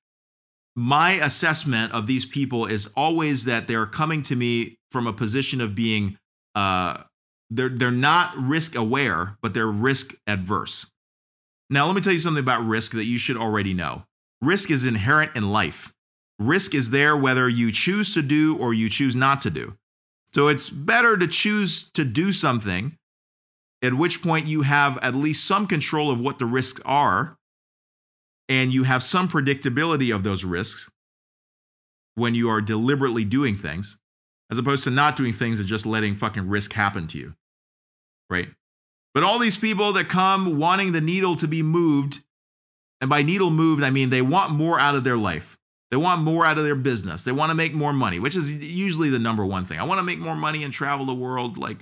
My 0.75 1.13
assessment 1.13 1.93
of 1.93 2.05
these 2.05 2.25
people 2.25 2.65
is 2.65 2.87
always 2.95 3.45
that 3.45 3.67
they're 3.67 3.87
coming 3.87 4.21
to 4.23 4.35
me 4.35 4.77
from 4.91 5.07
a 5.07 5.13
position 5.13 5.61
of 5.61 5.73
being 5.73 6.17
uh, 6.53 7.03
they're 7.49 7.69
they're 7.69 7.91
not 7.91 8.37
risk 8.37 8.75
aware, 8.75 9.37
but 9.41 9.53
they're 9.53 9.67
risk 9.67 10.13
adverse. 10.27 10.91
Now, 11.69 11.85
let 11.85 11.95
me 11.95 12.01
tell 12.01 12.13
you 12.13 12.19
something 12.19 12.43
about 12.43 12.65
risk 12.65 12.93
that 12.93 13.05
you 13.05 13.17
should 13.17 13.37
already 13.37 13.73
know. 13.73 14.03
Risk 14.41 14.69
is 14.71 14.85
inherent 14.85 15.35
in 15.35 15.51
life. 15.51 15.93
Risk 16.39 16.75
is 16.75 16.91
there 16.91 17.17
whether 17.17 17.49
you 17.49 17.71
choose 17.71 18.13
to 18.13 18.21
do 18.21 18.55
or 18.57 18.73
you 18.73 18.89
choose 18.89 19.15
not 19.15 19.41
to 19.41 19.49
do. 19.49 19.75
So 20.33 20.47
it's 20.47 20.69
better 20.69 21.17
to 21.17 21.27
choose 21.27 21.89
to 21.91 22.03
do 22.03 22.31
something 22.31 22.97
at 23.81 23.93
which 23.93 24.21
point 24.21 24.47
you 24.47 24.63
have 24.63 24.97
at 24.99 25.15
least 25.15 25.45
some 25.45 25.67
control 25.67 26.11
of 26.11 26.19
what 26.19 26.39
the 26.39 26.45
risks 26.45 26.81
are 26.85 27.37
and 28.49 28.73
you 28.73 28.83
have 28.83 29.03
some 29.03 29.27
predictability 29.27 30.13
of 30.13 30.23
those 30.23 30.43
risks 30.43 30.89
when 32.15 32.33
you 32.33 32.49
are 32.49 32.61
deliberately 32.61 33.23
doing 33.23 33.55
things 33.55 33.97
as 34.49 34.57
opposed 34.57 34.83
to 34.83 34.89
not 34.89 35.15
doing 35.15 35.33
things 35.33 35.59
and 35.59 35.67
just 35.67 35.85
letting 35.85 36.15
fucking 36.15 36.47
risk 36.47 36.73
happen 36.73 37.07
to 37.07 37.17
you 37.17 37.33
right 38.29 38.49
but 39.13 39.23
all 39.23 39.39
these 39.39 39.57
people 39.57 39.93
that 39.93 40.09
come 40.09 40.57
wanting 40.57 40.91
the 40.91 41.01
needle 41.01 41.35
to 41.35 41.47
be 41.47 41.61
moved 41.61 42.19
and 43.01 43.09
by 43.09 43.21
needle 43.21 43.49
moved 43.49 43.83
i 43.83 43.89
mean 43.89 44.09
they 44.09 44.21
want 44.21 44.51
more 44.51 44.79
out 44.79 44.95
of 44.95 45.03
their 45.03 45.17
life 45.17 45.57
they 45.91 45.97
want 45.97 46.21
more 46.21 46.45
out 46.45 46.57
of 46.57 46.63
their 46.63 46.75
business 46.75 47.23
they 47.23 47.31
want 47.31 47.49
to 47.49 47.55
make 47.55 47.73
more 47.73 47.93
money 47.93 48.19
which 48.19 48.35
is 48.35 48.53
usually 48.53 49.09
the 49.09 49.19
number 49.19 49.45
one 49.45 49.65
thing 49.65 49.79
i 49.79 49.83
want 49.83 49.99
to 49.99 50.03
make 50.03 50.19
more 50.19 50.35
money 50.35 50.63
and 50.63 50.73
travel 50.73 51.05
the 51.05 51.13
world 51.13 51.57
like 51.57 51.79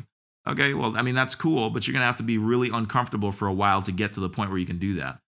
Okay, 0.48 0.74
well, 0.76 0.96
I 0.96 1.02
mean, 1.02 1.16
that's 1.16 1.34
cool, 1.34 1.70
but 1.72 1.88
you're 1.88 1.94
going 1.94 2.02
to 2.02 2.08
have 2.08 2.18
to 2.18 2.24
be 2.24 2.38
really 2.38 2.70
uncomfortable 2.70 3.32
for 3.32 3.48
a 3.48 3.54
while 3.54 3.82
to 3.82 3.92
get 3.92 4.14
to 4.14 4.20
the 4.20 4.30
point 4.30 4.52
where 4.52 4.60
you 4.60 4.66
can 4.66 4.78
do 4.78 4.94
that. 4.96 5.20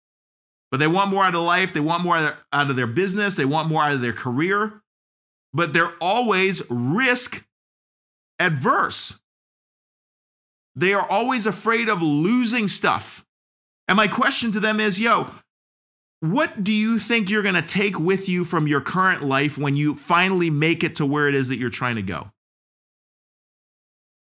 But 0.69 0.80
they 0.80 0.88
want 0.88 1.10
more 1.10 1.23
out 1.23 1.34
of 1.34 1.41
life, 1.41 1.73
they 1.73 1.80
want 1.80 2.04
more 2.04 2.17
out 2.17 2.69
of 2.69 2.76
their 2.76 2.88
business, 2.88 3.36
they 3.36 3.45
want 3.45 3.69
more 3.69 3.84
out 3.84 3.93
of 3.93 4.02
their 4.02 4.13
career, 4.13 4.82
but 5.54 5.73
they're 5.73 5.93
always 6.00 6.62
risk 6.69 7.47
adverse. 8.38 9.19
They 10.76 10.93
are 10.93 11.10
always 11.10 11.47
afraid 11.47 11.89
of 11.89 12.04
losing 12.04 12.67
stuff. 12.67 13.26
And 13.88 13.95
my 13.95 14.08
question 14.08 14.52
to 14.52 14.60
them 14.60 14.80
is 14.80 15.00
yo, 15.00 15.32
what 16.19 16.63
do 16.63 16.73
you 16.73 16.97
think 16.99 17.30
you're 17.30 17.43
going 17.43 17.56
to 17.56 17.62
take 17.62 17.99
with 17.99 18.27
you 18.27 18.43
from 18.43 18.67
your 18.67 18.82
current 18.82 19.23
life 19.23 19.58
when 19.58 19.75
you 19.75 19.93
finally 19.95 20.49
make 20.49 20.84
it 20.84 20.95
to 20.95 21.06
where 21.06 21.27
it 21.27 21.36
is 21.36 21.49
that 21.49 21.58
you're 21.58 21.69
trying 21.69 21.95
to 21.97 22.01
go? 22.01 22.32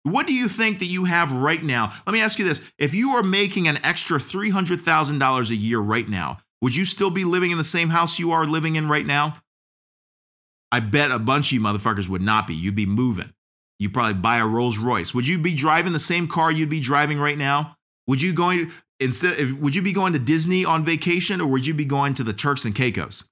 What 0.02 0.26
do 0.26 0.34
you 0.34 0.46
think 0.46 0.78
that 0.78 0.86
you 0.86 1.04
have 1.04 1.32
right 1.32 1.62
now? 1.62 1.92
Let 2.06 2.12
me 2.12 2.20
ask 2.20 2.38
you 2.38 2.44
this. 2.44 2.60
If 2.78 2.94
you 2.94 3.10
are 3.10 3.22
making 3.22 3.66
an 3.66 3.80
extra 3.82 4.18
$300,000 4.18 5.50
a 5.50 5.56
year 5.56 5.80
right 5.80 6.08
now, 6.08 6.38
would 6.60 6.76
you 6.76 6.84
still 6.84 7.10
be 7.10 7.24
living 7.24 7.50
in 7.50 7.58
the 7.58 7.64
same 7.64 7.88
house 7.88 8.18
you 8.18 8.30
are 8.30 8.44
living 8.44 8.76
in 8.76 8.88
right 8.88 9.06
now? 9.06 9.38
I 10.70 10.80
bet 10.80 11.10
a 11.10 11.18
bunch 11.18 11.48
of 11.48 11.52
you 11.52 11.60
motherfuckers 11.60 12.08
would 12.08 12.22
not 12.22 12.46
be. 12.46 12.54
You'd 12.54 12.76
be 12.76 12.86
moving. 12.86 13.32
You'd 13.78 13.94
probably 13.94 14.14
buy 14.14 14.38
a 14.38 14.46
Rolls 14.46 14.78
Royce. 14.78 15.12
Would 15.12 15.26
you 15.26 15.38
be 15.38 15.54
driving 15.54 15.92
the 15.92 15.98
same 15.98 16.28
car 16.28 16.52
you'd 16.52 16.68
be 16.68 16.80
driving 16.80 17.18
right 17.18 17.36
now? 17.36 17.76
Would 18.06 18.22
you 18.22 18.32
going 18.32 18.70
instead 19.00 19.60
would 19.60 19.74
you 19.74 19.82
be 19.82 19.92
going 19.92 20.12
to 20.12 20.18
Disney 20.18 20.64
on 20.64 20.84
vacation 20.84 21.40
or 21.40 21.46
would 21.48 21.66
you 21.66 21.74
be 21.74 21.84
going 21.84 22.14
to 22.14 22.24
the 22.24 22.32
Turks 22.32 22.64
and 22.64 22.74
Caicos? 22.74 23.24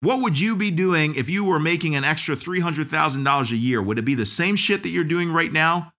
What 0.00 0.20
would 0.20 0.38
you 0.38 0.56
be 0.56 0.72
doing 0.72 1.14
if 1.14 1.30
you 1.30 1.44
were 1.44 1.60
making 1.60 1.94
an 1.94 2.02
extra 2.02 2.34
$300,000 2.34 3.50
a 3.50 3.56
year? 3.56 3.80
Would 3.80 3.98
it 4.00 4.04
be 4.04 4.16
the 4.16 4.26
same 4.26 4.56
shit 4.56 4.82
that 4.82 4.88
you're 4.88 5.04
doing 5.04 5.32
right 5.32 5.52
now? 5.52 5.92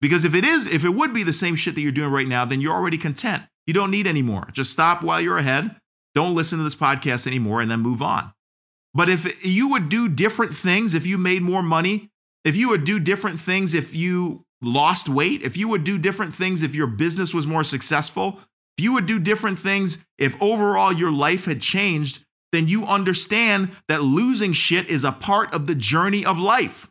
Because 0.00 0.24
if 0.24 0.34
it 0.34 0.44
is, 0.44 0.66
if 0.66 0.84
it 0.84 0.90
would 0.90 1.12
be 1.12 1.24
the 1.24 1.32
same 1.32 1.56
shit 1.56 1.74
that 1.74 1.80
you're 1.80 1.90
doing 1.90 2.12
right 2.12 2.28
now, 2.28 2.44
then 2.44 2.60
you're 2.60 2.74
already 2.74 2.98
content. 2.98 3.42
You 3.66 3.74
don't 3.74 3.90
need 3.90 4.06
any 4.06 4.22
more. 4.22 4.48
Just 4.52 4.72
stop 4.72 5.02
while 5.02 5.20
you're 5.20 5.38
ahead. 5.38 5.74
Don't 6.14 6.36
listen 6.36 6.58
to 6.58 6.64
this 6.64 6.76
podcast 6.76 7.26
anymore 7.26 7.60
and 7.60 7.70
then 7.70 7.80
move 7.80 8.00
on. 8.00 8.32
But 8.94 9.08
if 9.08 9.44
you 9.44 9.68
would 9.70 9.88
do 9.88 10.08
different 10.08 10.56
things, 10.56 10.94
if 10.94 11.06
you 11.06 11.18
made 11.18 11.42
more 11.42 11.62
money, 11.62 12.10
if 12.44 12.56
you 12.56 12.68
would 12.68 12.84
do 12.84 12.98
different 13.00 13.40
things, 13.40 13.74
if 13.74 13.94
you 13.94 14.44
lost 14.62 15.08
weight, 15.08 15.42
if 15.42 15.56
you 15.56 15.68
would 15.68 15.84
do 15.84 15.98
different 15.98 16.34
things, 16.34 16.62
if 16.62 16.74
your 16.74 16.86
business 16.86 17.32
was 17.32 17.46
more 17.46 17.64
successful, 17.64 18.40
if 18.76 18.84
you 18.84 18.92
would 18.92 19.06
do 19.06 19.18
different 19.18 19.58
things, 19.58 20.04
if 20.18 20.40
overall 20.40 20.92
your 20.92 21.12
life 21.12 21.44
had 21.44 21.60
changed, 21.60 22.24
then 22.52 22.68
you 22.68 22.86
understand 22.86 23.70
that 23.88 24.02
losing 24.02 24.52
shit 24.52 24.88
is 24.88 25.04
a 25.04 25.12
part 25.12 25.52
of 25.52 25.66
the 25.66 25.74
journey 25.74 26.24
of 26.24 26.38
life. 26.38 26.90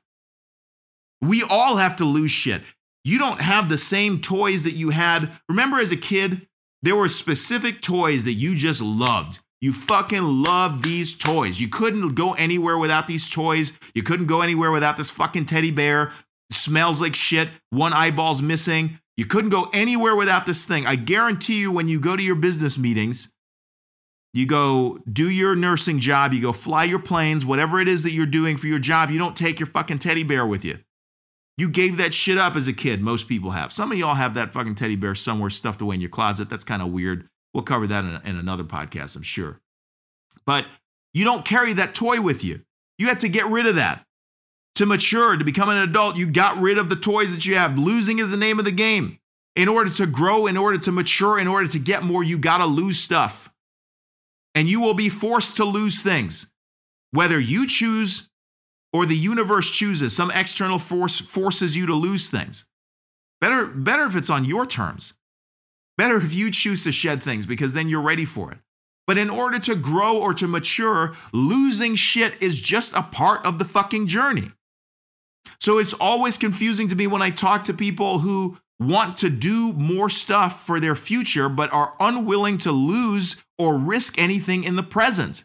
We 1.21 1.43
all 1.43 1.77
have 1.77 1.95
to 1.97 2.05
lose 2.05 2.31
shit. 2.31 2.61
You 3.03 3.17
don't 3.17 3.41
have 3.41 3.69
the 3.69 3.77
same 3.77 4.21
toys 4.21 4.63
that 4.65 4.73
you 4.73 4.89
had. 4.89 5.31
Remember 5.49 5.79
as 5.79 5.91
a 5.91 5.97
kid, 5.97 6.47
there 6.83 6.95
were 6.95 7.09
specific 7.09 7.81
toys 7.81 8.23
that 8.25 8.33
you 8.33 8.53
just 8.53 8.81
loved. 8.81 9.39
You 9.59 9.73
fucking 9.73 10.43
loved 10.43 10.83
these 10.83 11.17
toys. 11.17 11.59
You 11.59 11.69
couldn't 11.69 12.13
go 12.13 12.33
anywhere 12.33 12.77
without 12.77 13.07
these 13.07 13.27
toys. 13.29 13.73
You 13.95 14.03
couldn't 14.03 14.27
go 14.27 14.41
anywhere 14.41 14.71
without 14.71 14.97
this 14.97 15.09
fucking 15.09 15.45
teddy 15.45 15.71
bear. 15.71 16.11
Smells 16.51 17.01
like 17.01 17.15
shit. 17.15 17.49
One 17.69 17.93
eyeball's 17.93 18.41
missing. 18.41 18.99
You 19.17 19.25
couldn't 19.25 19.49
go 19.49 19.69
anywhere 19.73 20.15
without 20.15 20.45
this 20.45 20.65
thing. 20.65 20.85
I 20.85 20.95
guarantee 20.95 21.59
you, 21.59 21.71
when 21.71 21.87
you 21.87 21.99
go 21.99 22.15
to 22.15 22.23
your 22.23 22.35
business 22.35 22.77
meetings, 22.77 23.33
you 24.33 24.45
go 24.45 24.99
do 25.11 25.29
your 25.29 25.55
nursing 25.55 25.99
job, 25.99 26.33
you 26.33 26.41
go 26.41 26.53
fly 26.53 26.83
your 26.83 26.99
planes, 26.99 27.45
whatever 27.45 27.79
it 27.79 27.87
is 27.87 28.03
that 28.03 28.11
you're 28.11 28.27
doing 28.27 28.55
for 28.55 28.67
your 28.67 28.77
job, 28.77 29.09
you 29.09 29.17
don't 29.17 29.35
take 29.35 29.59
your 29.59 29.67
fucking 29.67 29.97
teddy 29.97 30.23
bear 30.23 30.45
with 30.45 30.63
you. 30.63 30.77
You 31.57 31.69
gave 31.69 31.97
that 31.97 32.13
shit 32.13 32.37
up 32.37 32.55
as 32.55 32.67
a 32.67 32.73
kid. 32.73 33.01
Most 33.01 33.27
people 33.27 33.51
have. 33.51 33.73
Some 33.73 33.91
of 33.91 33.97
y'all 33.97 34.13
have 34.13 34.35
that 34.35 34.53
fucking 34.53 34.75
teddy 34.75 34.95
bear 34.95 35.15
somewhere 35.15 35.49
stuffed 35.49 35.81
away 35.81 35.95
in 35.95 36.01
your 36.01 36.11
closet. 36.11 36.49
That's 36.51 36.63
kind 36.63 36.83
of 36.83 36.89
weird. 36.89 37.27
We'll 37.53 37.63
cover 37.63 37.87
that 37.87 38.03
in, 38.03 38.21
in 38.23 38.37
another 38.37 38.63
podcast, 38.63 39.15
I'm 39.15 39.23
sure. 39.23 39.59
But 40.45 40.65
you 41.15 41.23
don't 41.23 41.43
carry 41.43 41.73
that 41.73 41.95
toy 41.95 42.21
with 42.21 42.43
you. 42.43 42.61
You 42.99 43.07
had 43.07 43.21
to 43.21 43.29
get 43.29 43.47
rid 43.47 43.65
of 43.65 43.75
that. 43.75 44.05
To 44.77 44.85
mature, 44.85 45.35
to 45.35 45.43
become 45.43 45.69
an 45.69 45.77
adult, 45.77 46.17
you 46.17 46.27
got 46.27 46.61
rid 46.61 46.77
of 46.77 46.87
the 46.87 46.95
toys 46.95 47.33
that 47.33 47.47
you 47.47 47.55
have. 47.55 47.79
Losing 47.79 48.19
is 48.19 48.29
the 48.29 48.37
name 48.37 48.59
of 48.59 48.65
the 48.65 48.71
game. 48.71 49.17
In 49.55 49.67
order 49.67 49.89
to 49.89 50.05
grow, 50.05 50.45
in 50.45 50.55
order 50.55 50.77
to 50.77 50.91
mature, 50.91 51.39
in 51.39 51.47
order 51.47 51.67
to 51.67 51.79
get 51.79 52.03
more, 52.03 52.23
you 52.23 52.37
got 52.37 52.59
to 52.59 52.65
lose 52.65 52.99
stuff 52.99 53.51
and 54.53 54.67
you 54.67 54.79
will 54.79 54.93
be 54.93 55.09
forced 55.09 55.55
to 55.57 55.65
lose 55.65 56.03
things. 56.03 56.51
Whether 57.09 57.39
you 57.39 57.65
choose 57.67 58.29
or 58.93 59.07
the 59.07 59.15
universe 59.15 59.69
chooses, 59.69 60.15
some 60.15 60.31
external 60.31 60.77
force 60.77 61.19
forces 61.19 61.75
you 61.75 61.87
to 61.87 61.93
lose 61.95 62.29
things. 62.29 62.65
Better, 63.41 63.65
better 63.65 64.05
if 64.05 64.15
it's 64.15 64.29
on 64.29 64.45
your 64.45 64.67
terms. 64.67 65.13
Better 65.97 66.17
if 66.17 66.33
you 66.35 66.51
choose 66.51 66.83
to 66.83 66.91
shed 66.91 67.23
things 67.23 67.47
because 67.47 67.73
then 67.73 67.89
you're 67.89 68.01
ready 68.01 68.25
for 68.25 68.51
it. 68.51 68.59
But 69.07 69.17
in 69.17 69.29
order 69.29 69.57
to 69.57 69.75
grow 69.75 70.17
or 70.17 70.33
to 70.35 70.47
mature, 70.47 71.15
losing 71.31 71.95
shit 71.95 72.33
is 72.41 72.61
just 72.61 72.93
a 72.93 73.01
part 73.01 73.43
of 73.43 73.57
the 73.57 73.65
fucking 73.65 74.05
journey. 74.05 74.51
So 75.59 75.77
it's 75.77 75.93
always 75.93 76.37
confusing 76.37 76.87
to 76.89 76.95
me 76.95 77.07
when 77.07 77.21
I 77.21 77.29
talk 77.29 77.63
to 77.65 77.73
people 77.73 78.19
who 78.19 78.57
want 78.79 79.17
to 79.17 79.29
do 79.29 79.73
more 79.73 80.09
stuff 80.09 80.65
for 80.65 80.79
their 80.79 80.95
future, 80.95 81.49
but 81.49 81.73
are 81.73 81.95
unwilling 81.99 82.57
to 82.59 82.71
lose 82.71 83.43
or 83.57 83.77
risk 83.77 84.19
anything 84.19 84.63
in 84.63 84.75
the 84.75 84.83
present. 84.83 85.43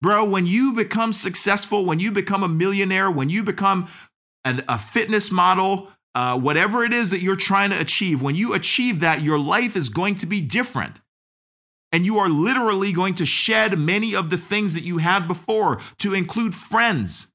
Bro, 0.00 0.26
when 0.26 0.46
you 0.46 0.72
become 0.74 1.12
successful, 1.12 1.84
when 1.84 1.98
you 1.98 2.12
become 2.12 2.44
a 2.44 2.48
millionaire, 2.48 3.10
when 3.10 3.30
you 3.30 3.42
become 3.42 3.88
an, 4.44 4.62
a 4.68 4.78
fitness 4.78 5.32
model, 5.32 5.88
uh, 6.14 6.38
whatever 6.38 6.84
it 6.84 6.92
is 6.92 7.10
that 7.10 7.20
you're 7.20 7.36
trying 7.36 7.70
to 7.70 7.80
achieve, 7.80 8.22
when 8.22 8.36
you 8.36 8.54
achieve 8.54 9.00
that, 9.00 9.22
your 9.22 9.38
life 9.38 9.74
is 9.74 9.88
going 9.88 10.14
to 10.16 10.26
be 10.26 10.40
different. 10.40 11.00
And 11.90 12.06
you 12.06 12.18
are 12.18 12.28
literally 12.28 12.92
going 12.92 13.14
to 13.14 13.26
shed 13.26 13.78
many 13.78 14.14
of 14.14 14.30
the 14.30 14.36
things 14.36 14.74
that 14.74 14.84
you 14.84 14.98
had 14.98 15.26
before, 15.26 15.80
to 15.98 16.14
include 16.14 16.54
friends, 16.54 17.32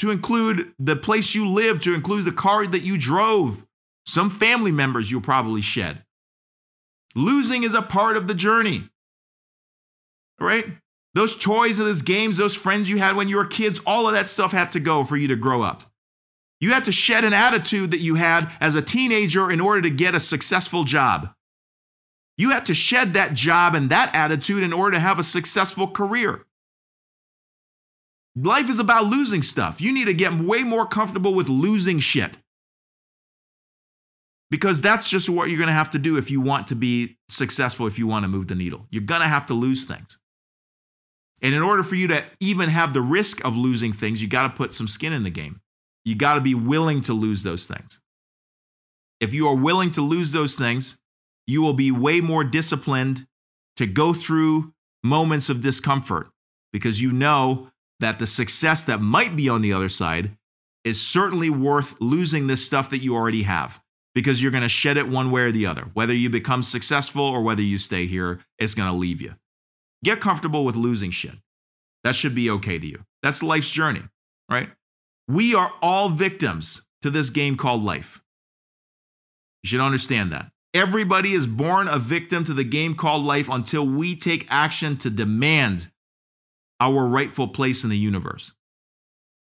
to 0.00 0.10
include 0.10 0.72
the 0.78 0.96
place 0.96 1.34
you 1.34 1.46
live, 1.46 1.78
to 1.80 1.92
include 1.92 2.24
the 2.24 2.32
car 2.32 2.66
that 2.66 2.80
you 2.80 2.96
drove. 2.96 3.66
Some 4.06 4.30
family 4.30 4.72
members 4.72 5.10
you'll 5.10 5.20
probably 5.20 5.60
shed. 5.60 6.04
Losing 7.14 7.64
is 7.64 7.74
a 7.74 7.82
part 7.82 8.16
of 8.16 8.26
the 8.26 8.34
journey, 8.34 8.88
right? 10.40 10.64
Those 11.12 11.36
toys 11.36 11.78
and 11.78 11.86
those 11.86 12.00
games, 12.00 12.38
those 12.38 12.56
friends 12.56 12.88
you 12.88 12.96
had 12.96 13.14
when 13.14 13.28
you 13.28 13.36
were 13.36 13.44
kids, 13.44 13.78
all 13.84 14.08
of 14.08 14.14
that 14.14 14.28
stuff 14.28 14.52
had 14.52 14.70
to 14.70 14.80
go 14.80 15.04
for 15.04 15.18
you 15.18 15.28
to 15.28 15.36
grow 15.36 15.60
up. 15.60 15.82
You 16.60 16.72
had 16.72 16.86
to 16.86 16.92
shed 16.92 17.24
an 17.24 17.34
attitude 17.34 17.90
that 17.90 18.00
you 18.00 18.14
had 18.14 18.50
as 18.58 18.74
a 18.74 18.82
teenager 18.82 19.50
in 19.50 19.60
order 19.60 19.82
to 19.82 19.90
get 19.90 20.14
a 20.14 20.20
successful 20.20 20.84
job. 20.84 21.28
You 22.38 22.50
had 22.50 22.64
to 22.66 22.74
shed 22.74 23.12
that 23.14 23.34
job 23.34 23.74
and 23.74 23.90
that 23.90 24.14
attitude 24.14 24.62
in 24.62 24.72
order 24.72 24.92
to 24.92 25.00
have 25.00 25.18
a 25.18 25.24
successful 25.24 25.88
career. 25.88 26.46
Life 28.42 28.70
is 28.70 28.78
about 28.78 29.06
losing 29.06 29.42
stuff. 29.42 29.80
You 29.80 29.92
need 29.92 30.06
to 30.06 30.14
get 30.14 30.32
way 30.34 30.62
more 30.62 30.86
comfortable 30.86 31.34
with 31.34 31.48
losing 31.48 31.98
shit. 31.98 32.36
Because 34.50 34.80
that's 34.80 35.08
just 35.08 35.28
what 35.28 35.48
you're 35.48 35.58
going 35.58 35.68
to 35.68 35.72
have 35.72 35.90
to 35.90 35.98
do 35.98 36.16
if 36.16 36.30
you 36.30 36.40
want 36.40 36.66
to 36.68 36.74
be 36.74 37.18
successful, 37.28 37.86
if 37.86 37.98
you 37.98 38.06
want 38.06 38.24
to 38.24 38.28
move 38.28 38.48
the 38.48 38.54
needle. 38.54 38.86
You're 38.90 39.02
going 39.02 39.20
to 39.20 39.28
have 39.28 39.46
to 39.46 39.54
lose 39.54 39.84
things. 39.84 40.18
And 41.42 41.54
in 41.54 41.62
order 41.62 41.82
for 41.82 41.94
you 41.94 42.08
to 42.08 42.24
even 42.40 42.68
have 42.68 42.92
the 42.92 43.00
risk 43.00 43.44
of 43.44 43.56
losing 43.56 43.92
things, 43.92 44.20
you 44.20 44.28
got 44.28 44.42
to 44.44 44.50
put 44.50 44.72
some 44.72 44.88
skin 44.88 45.12
in 45.12 45.22
the 45.22 45.30
game. 45.30 45.60
You 46.04 46.14
got 46.14 46.34
to 46.34 46.40
be 46.40 46.54
willing 46.54 47.00
to 47.02 47.12
lose 47.12 47.42
those 47.42 47.66
things. 47.66 48.00
If 49.20 49.34
you 49.34 49.46
are 49.48 49.54
willing 49.54 49.90
to 49.92 50.00
lose 50.00 50.32
those 50.32 50.56
things, 50.56 50.98
you 51.46 51.62
will 51.62 51.74
be 51.74 51.90
way 51.90 52.20
more 52.20 52.42
disciplined 52.42 53.26
to 53.76 53.86
go 53.86 54.12
through 54.12 54.72
moments 55.02 55.48
of 55.48 55.62
discomfort 55.62 56.28
because 56.72 57.00
you 57.00 57.12
know 57.12 57.70
that 58.00 58.18
the 58.18 58.26
success 58.26 58.84
that 58.84 59.00
might 59.00 59.36
be 59.36 59.48
on 59.48 59.62
the 59.62 59.72
other 59.72 59.88
side 59.88 60.36
is 60.84 61.00
certainly 61.00 61.50
worth 61.50 61.94
losing 62.00 62.46
this 62.46 62.64
stuff 62.64 62.90
that 62.90 63.02
you 63.02 63.14
already 63.14 63.42
have 63.42 63.80
because 64.14 64.42
you're 64.42 64.50
going 64.50 64.62
to 64.62 64.68
shed 64.68 64.96
it 64.96 65.08
one 65.08 65.30
way 65.30 65.42
or 65.42 65.52
the 65.52 65.66
other. 65.66 65.90
Whether 65.92 66.14
you 66.14 66.30
become 66.30 66.62
successful 66.62 67.22
or 67.22 67.42
whether 67.42 67.62
you 67.62 67.78
stay 67.78 68.06
here, 68.06 68.40
it's 68.58 68.74
going 68.74 68.90
to 68.90 68.96
leave 68.96 69.20
you. 69.20 69.34
Get 70.02 70.20
comfortable 70.20 70.64
with 70.64 70.76
losing 70.76 71.10
shit. 71.10 71.34
That 72.04 72.16
should 72.16 72.34
be 72.34 72.50
okay 72.50 72.78
to 72.78 72.86
you. 72.86 73.04
That's 73.22 73.42
life's 73.42 73.68
journey, 73.68 74.02
right? 74.50 74.70
We 75.28 75.54
are 75.54 75.72
all 75.82 76.08
victims 76.08 76.86
to 77.02 77.10
this 77.10 77.30
game 77.30 77.56
called 77.56 77.84
life. 77.84 78.22
You 79.62 79.68
should 79.68 79.80
understand 79.80 80.32
that. 80.32 80.50
Everybody 80.72 81.34
is 81.34 81.46
born 81.46 81.88
a 81.88 81.98
victim 81.98 82.44
to 82.44 82.54
the 82.54 82.64
game 82.64 82.94
called 82.94 83.24
life 83.24 83.48
until 83.50 83.86
we 83.86 84.16
take 84.16 84.46
action 84.48 84.96
to 84.98 85.10
demand 85.10 85.89
our 86.80 87.06
rightful 87.06 87.48
place 87.48 87.84
in 87.84 87.90
the 87.90 87.98
universe. 87.98 88.52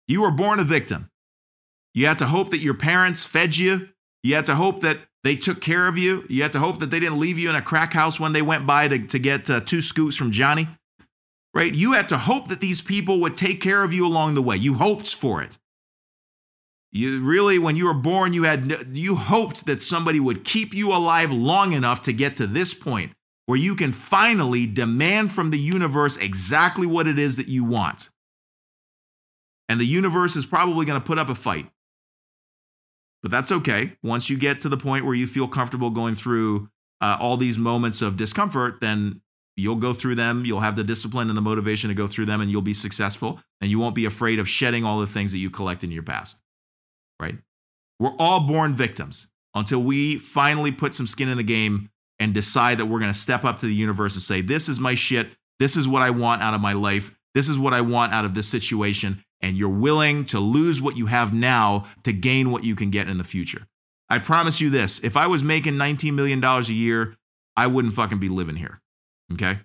You 0.06 0.22
were 0.22 0.30
born 0.30 0.60
a 0.60 0.64
victim. 0.64 1.08
You 1.94 2.06
had 2.06 2.18
to 2.18 2.26
hope 2.26 2.50
that 2.50 2.60
your 2.60 2.74
parents 2.74 3.24
fed 3.24 3.56
you. 3.56 3.88
You 4.22 4.34
had 4.34 4.46
to 4.46 4.54
hope 4.54 4.80
that 4.80 4.98
they 5.24 5.36
took 5.36 5.60
care 5.60 5.88
of 5.88 5.98
you. 5.98 6.24
You 6.28 6.42
had 6.42 6.52
to 6.52 6.58
hope 6.58 6.80
that 6.80 6.90
they 6.90 7.00
didn't 7.00 7.20
leave 7.20 7.38
you 7.38 7.48
in 7.48 7.54
a 7.54 7.62
crack 7.62 7.92
house 7.92 8.18
when 8.18 8.32
they 8.32 8.42
went 8.42 8.66
by 8.66 8.88
to, 8.88 8.98
to 9.06 9.18
get 9.18 9.48
uh, 9.48 9.60
two 9.60 9.80
scoops 9.80 10.16
from 10.16 10.32
Johnny. 10.32 10.68
Right? 11.54 11.74
You 11.74 11.92
had 11.92 12.08
to 12.08 12.18
hope 12.18 12.48
that 12.48 12.60
these 12.60 12.80
people 12.80 13.20
would 13.20 13.36
take 13.36 13.60
care 13.60 13.84
of 13.84 13.92
you 13.92 14.06
along 14.06 14.34
the 14.34 14.42
way. 14.42 14.56
You 14.56 14.74
hoped 14.74 15.14
for 15.14 15.42
it. 15.42 15.58
You 16.90 17.22
really, 17.22 17.58
when 17.58 17.76
you 17.76 17.86
were 17.86 17.94
born, 17.94 18.32
you 18.32 18.42
had 18.44 18.90
you 18.92 19.16
hoped 19.16 19.66
that 19.66 19.82
somebody 19.82 20.20
would 20.20 20.44
keep 20.44 20.74
you 20.74 20.92
alive 20.92 21.30
long 21.30 21.72
enough 21.72 22.02
to 22.02 22.12
get 22.12 22.36
to 22.36 22.46
this 22.46 22.74
point 22.74 23.12
where 23.52 23.60
you 23.60 23.76
can 23.76 23.92
finally 23.92 24.64
demand 24.64 25.30
from 25.30 25.50
the 25.50 25.58
universe 25.58 26.16
exactly 26.16 26.86
what 26.86 27.06
it 27.06 27.18
is 27.18 27.36
that 27.36 27.48
you 27.48 27.62
want. 27.62 28.08
And 29.68 29.78
the 29.78 29.84
universe 29.84 30.36
is 30.36 30.46
probably 30.46 30.86
going 30.86 30.98
to 30.98 31.06
put 31.06 31.18
up 31.18 31.28
a 31.28 31.34
fight. 31.34 31.66
But 33.20 33.30
that's 33.30 33.52
okay. 33.52 33.98
Once 34.02 34.30
you 34.30 34.38
get 34.38 34.60
to 34.60 34.70
the 34.70 34.78
point 34.78 35.04
where 35.04 35.14
you 35.14 35.26
feel 35.26 35.48
comfortable 35.48 35.90
going 35.90 36.14
through 36.14 36.70
uh, 37.02 37.18
all 37.20 37.36
these 37.36 37.58
moments 37.58 38.00
of 38.00 38.16
discomfort, 38.16 38.80
then 38.80 39.20
you'll 39.54 39.76
go 39.76 39.92
through 39.92 40.14
them. 40.14 40.46
You'll 40.46 40.60
have 40.60 40.76
the 40.76 40.82
discipline 40.82 41.28
and 41.28 41.36
the 41.36 41.42
motivation 41.42 41.88
to 41.88 41.94
go 41.94 42.06
through 42.06 42.24
them, 42.24 42.40
and 42.40 42.50
you'll 42.50 42.62
be 42.62 42.72
successful. 42.72 43.38
And 43.60 43.70
you 43.70 43.78
won't 43.78 43.94
be 43.94 44.06
afraid 44.06 44.38
of 44.38 44.48
shedding 44.48 44.86
all 44.86 44.98
the 44.98 45.06
things 45.06 45.30
that 45.32 45.38
you 45.40 45.50
collect 45.50 45.84
in 45.84 45.90
your 45.90 46.04
past. 46.04 46.40
Right? 47.20 47.36
We're 48.00 48.16
all 48.18 48.46
born 48.46 48.74
victims 48.74 49.26
until 49.54 49.82
we 49.82 50.16
finally 50.16 50.72
put 50.72 50.94
some 50.94 51.06
skin 51.06 51.28
in 51.28 51.36
the 51.36 51.42
game 51.42 51.90
and 52.22 52.32
decide 52.32 52.78
that 52.78 52.86
we're 52.86 53.00
going 53.00 53.12
to 53.12 53.18
step 53.18 53.44
up 53.44 53.58
to 53.58 53.66
the 53.66 53.74
universe 53.74 54.14
and 54.14 54.22
say, 54.22 54.40
This 54.40 54.68
is 54.68 54.78
my 54.78 54.94
shit. 54.94 55.28
This 55.58 55.76
is 55.76 55.88
what 55.88 56.02
I 56.02 56.10
want 56.10 56.42
out 56.42 56.54
of 56.54 56.60
my 56.60 56.72
life. 56.72 57.14
This 57.34 57.48
is 57.48 57.58
what 57.58 57.74
I 57.74 57.80
want 57.80 58.12
out 58.12 58.24
of 58.24 58.34
this 58.34 58.48
situation 58.48 59.22
and 59.42 59.56
you're 59.56 59.68
willing 59.68 60.24
to 60.26 60.38
lose 60.38 60.80
what 60.80 60.96
you 60.96 61.06
have 61.06 61.34
now 61.34 61.86
to 62.04 62.12
gain 62.12 62.50
what 62.50 62.64
you 62.64 62.76
can 62.76 62.90
get 62.90 63.08
in 63.08 63.18
the 63.18 63.24
future. 63.24 63.66
I 64.08 64.18
promise 64.18 64.60
you 64.60 64.70
this 64.70 65.00
if 65.00 65.16
I 65.16 65.26
was 65.26 65.42
making 65.42 65.74
$19 65.74 66.14
million 66.14 66.42
a 66.42 66.60
year, 66.62 67.16
I 67.56 67.66
wouldn't 67.66 67.94
fucking 67.94 68.20
be 68.20 68.28
living 68.28 68.56
here. 68.56 68.80
Okay. 69.32 69.58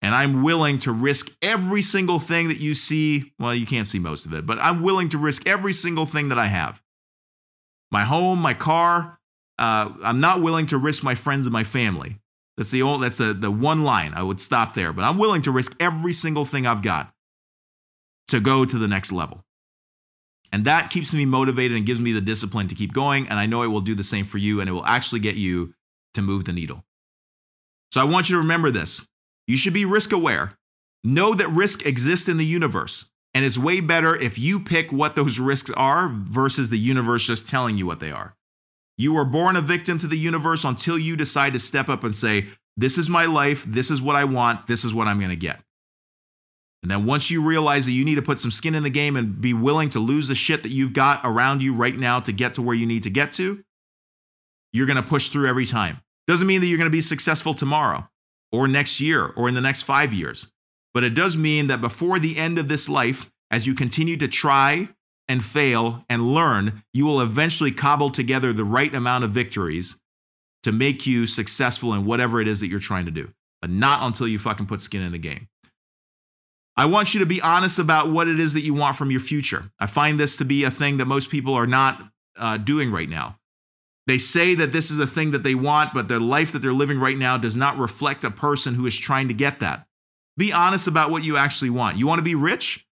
And 0.00 0.14
I'm 0.14 0.44
willing 0.44 0.78
to 0.80 0.92
risk 0.92 1.36
every 1.42 1.82
single 1.82 2.20
thing 2.20 2.48
that 2.48 2.58
you 2.58 2.74
see. 2.74 3.32
Well, 3.40 3.54
you 3.54 3.66
can't 3.66 3.86
see 3.86 3.98
most 3.98 4.26
of 4.26 4.32
it, 4.32 4.46
but 4.46 4.58
I'm 4.60 4.82
willing 4.82 5.08
to 5.08 5.18
risk 5.18 5.48
every 5.48 5.72
single 5.72 6.06
thing 6.06 6.28
that 6.28 6.38
I 6.38 6.46
have 6.46 6.80
my 7.90 8.04
home, 8.04 8.38
my 8.38 8.54
car. 8.54 9.17
Uh, 9.58 9.90
I'm 10.02 10.20
not 10.20 10.40
willing 10.40 10.66
to 10.66 10.78
risk 10.78 11.02
my 11.02 11.14
friends 11.14 11.46
and 11.46 11.52
my 11.52 11.64
family. 11.64 12.18
That's 12.56 12.70
the 12.70 12.82
old, 12.82 13.02
that's 13.02 13.18
the, 13.18 13.34
the 13.34 13.50
one 13.50 13.84
line. 13.84 14.14
I 14.14 14.22
would 14.22 14.40
stop 14.40 14.74
there, 14.74 14.92
but 14.92 15.04
I'm 15.04 15.18
willing 15.18 15.42
to 15.42 15.50
risk 15.50 15.76
every 15.80 16.12
single 16.12 16.44
thing 16.44 16.66
I've 16.66 16.82
got 16.82 17.12
to 18.28 18.40
go 18.40 18.64
to 18.64 18.78
the 18.78 18.88
next 18.88 19.12
level. 19.12 19.44
And 20.50 20.64
that 20.64 20.90
keeps 20.90 21.12
me 21.12 21.24
motivated 21.24 21.76
and 21.76 21.86
gives 21.86 22.00
me 22.00 22.12
the 22.12 22.20
discipline 22.20 22.68
to 22.68 22.74
keep 22.74 22.92
going. 22.92 23.28
And 23.28 23.38
I 23.38 23.46
know 23.46 23.62
it 23.62 23.68
will 23.68 23.80
do 23.80 23.94
the 23.94 24.04
same 24.04 24.24
for 24.24 24.38
you 24.38 24.60
and 24.60 24.68
it 24.68 24.72
will 24.72 24.86
actually 24.86 25.20
get 25.20 25.36
you 25.36 25.74
to 26.14 26.22
move 26.22 26.44
the 26.44 26.52
needle. 26.52 26.84
So 27.92 28.00
I 28.00 28.04
want 28.04 28.28
you 28.28 28.36
to 28.36 28.40
remember 28.40 28.70
this. 28.70 29.06
You 29.46 29.56
should 29.56 29.74
be 29.74 29.84
risk 29.84 30.12
aware. 30.12 30.54
Know 31.04 31.34
that 31.34 31.48
risk 31.48 31.86
exists 31.86 32.28
in 32.28 32.38
the 32.38 32.46
universe. 32.46 33.06
And 33.34 33.44
it's 33.44 33.58
way 33.58 33.80
better 33.80 34.16
if 34.16 34.38
you 34.38 34.58
pick 34.58 34.90
what 34.90 35.16
those 35.16 35.38
risks 35.38 35.70
are 35.76 36.08
versus 36.08 36.70
the 36.70 36.78
universe 36.78 37.26
just 37.26 37.48
telling 37.48 37.76
you 37.76 37.86
what 37.86 38.00
they 38.00 38.10
are. 38.10 38.34
You 38.98 39.14
were 39.14 39.24
born 39.24 39.56
a 39.56 39.62
victim 39.62 39.96
to 39.98 40.06
the 40.06 40.18
universe 40.18 40.64
until 40.64 40.98
you 40.98 41.16
decide 41.16 41.54
to 41.54 41.58
step 41.58 41.88
up 41.88 42.04
and 42.04 42.14
say, 42.14 42.48
This 42.76 42.98
is 42.98 43.08
my 43.08 43.24
life. 43.24 43.64
This 43.64 43.90
is 43.90 44.02
what 44.02 44.16
I 44.16 44.24
want. 44.24 44.66
This 44.66 44.84
is 44.84 44.92
what 44.92 45.06
I'm 45.06 45.18
going 45.18 45.30
to 45.30 45.36
get. 45.36 45.60
And 46.82 46.90
then 46.90 47.06
once 47.06 47.30
you 47.30 47.42
realize 47.42 47.86
that 47.86 47.92
you 47.92 48.04
need 48.04 48.16
to 48.16 48.22
put 48.22 48.38
some 48.38 48.50
skin 48.50 48.74
in 48.74 48.82
the 48.82 48.90
game 48.90 49.16
and 49.16 49.40
be 49.40 49.54
willing 49.54 49.88
to 49.90 49.98
lose 49.98 50.28
the 50.28 50.34
shit 50.34 50.62
that 50.62 50.70
you've 50.70 50.92
got 50.92 51.20
around 51.24 51.62
you 51.62 51.74
right 51.74 51.96
now 51.96 52.20
to 52.20 52.32
get 52.32 52.54
to 52.54 52.62
where 52.62 52.76
you 52.76 52.86
need 52.86 53.02
to 53.04 53.10
get 53.10 53.32
to, 53.32 53.64
you're 54.72 54.86
going 54.86 54.96
to 54.96 55.02
push 55.02 55.28
through 55.28 55.48
every 55.48 55.66
time. 55.66 56.00
Doesn't 56.26 56.46
mean 56.46 56.60
that 56.60 56.66
you're 56.66 56.78
going 56.78 56.86
to 56.86 56.90
be 56.90 57.00
successful 57.00 57.54
tomorrow 57.54 58.08
or 58.52 58.68
next 58.68 59.00
year 59.00 59.32
or 59.36 59.48
in 59.48 59.54
the 59.54 59.60
next 59.60 59.82
five 59.82 60.12
years. 60.12 60.52
But 60.94 61.04
it 61.04 61.14
does 61.14 61.36
mean 61.36 61.68
that 61.68 61.80
before 61.80 62.18
the 62.18 62.36
end 62.36 62.58
of 62.58 62.68
this 62.68 62.88
life, 62.88 63.30
as 63.50 63.66
you 63.66 63.74
continue 63.74 64.16
to 64.18 64.28
try 64.28 64.88
and 65.28 65.44
fail 65.44 66.04
and 66.08 66.34
learn, 66.34 66.82
you 66.92 67.04
will 67.04 67.20
eventually 67.20 67.70
cobble 67.70 68.10
together 68.10 68.52
the 68.52 68.64
right 68.64 68.94
amount 68.94 69.24
of 69.24 69.30
victories 69.30 69.96
to 70.62 70.72
make 70.72 71.06
you 71.06 71.26
successful 71.26 71.92
in 71.94 72.04
whatever 72.04 72.40
it 72.40 72.48
is 72.48 72.60
that 72.60 72.68
you're 72.68 72.80
trying 72.80 73.04
to 73.04 73.10
do. 73.10 73.30
But 73.60 73.70
not 73.70 74.02
until 74.02 74.28
you 74.28 74.38
fucking 74.38 74.66
put 74.66 74.80
skin 74.80 75.02
in 75.02 75.12
the 75.12 75.18
game. 75.18 75.48
I 76.76 76.84
want 76.84 77.12
you 77.12 77.20
to 77.20 77.26
be 77.26 77.42
honest 77.42 77.80
about 77.80 78.10
what 78.10 78.28
it 78.28 78.38
is 78.38 78.52
that 78.52 78.60
you 78.62 78.72
want 78.72 78.96
from 78.96 79.10
your 79.10 79.20
future. 79.20 79.70
I 79.80 79.86
find 79.86 80.18
this 80.18 80.36
to 80.36 80.44
be 80.44 80.62
a 80.62 80.70
thing 80.70 80.98
that 80.98 81.06
most 81.06 81.28
people 81.28 81.54
are 81.54 81.66
not 81.66 82.00
uh, 82.36 82.56
doing 82.56 82.92
right 82.92 83.08
now. 83.08 83.36
They 84.06 84.16
say 84.16 84.54
that 84.54 84.72
this 84.72 84.90
is 84.90 84.98
a 84.98 85.06
thing 85.06 85.32
that 85.32 85.42
they 85.42 85.54
want, 85.54 85.92
but 85.92 86.08
their 86.08 86.20
life 86.20 86.52
that 86.52 86.60
they're 86.60 86.72
living 86.72 86.98
right 86.98 87.18
now 87.18 87.36
does 87.36 87.56
not 87.56 87.76
reflect 87.76 88.24
a 88.24 88.30
person 88.30 88.74
who 88.74 88.86
is 88.86 88.96
trying 88.96 89.28
to 89.28 89.34
get 89.34 89.60
that. 89.60 89.86
Be 90.36 90.52
honest 90.52 90.86
about 90.86 91.10
what 91.10 91.24
you 91.24 91.36
actually 91.36 91.70
want. 91.70 91.98
You 91.98 92.06
want 92.06 92.20
to 92.20 92.24
be 92.24 92.36
rich? 92.36 92.86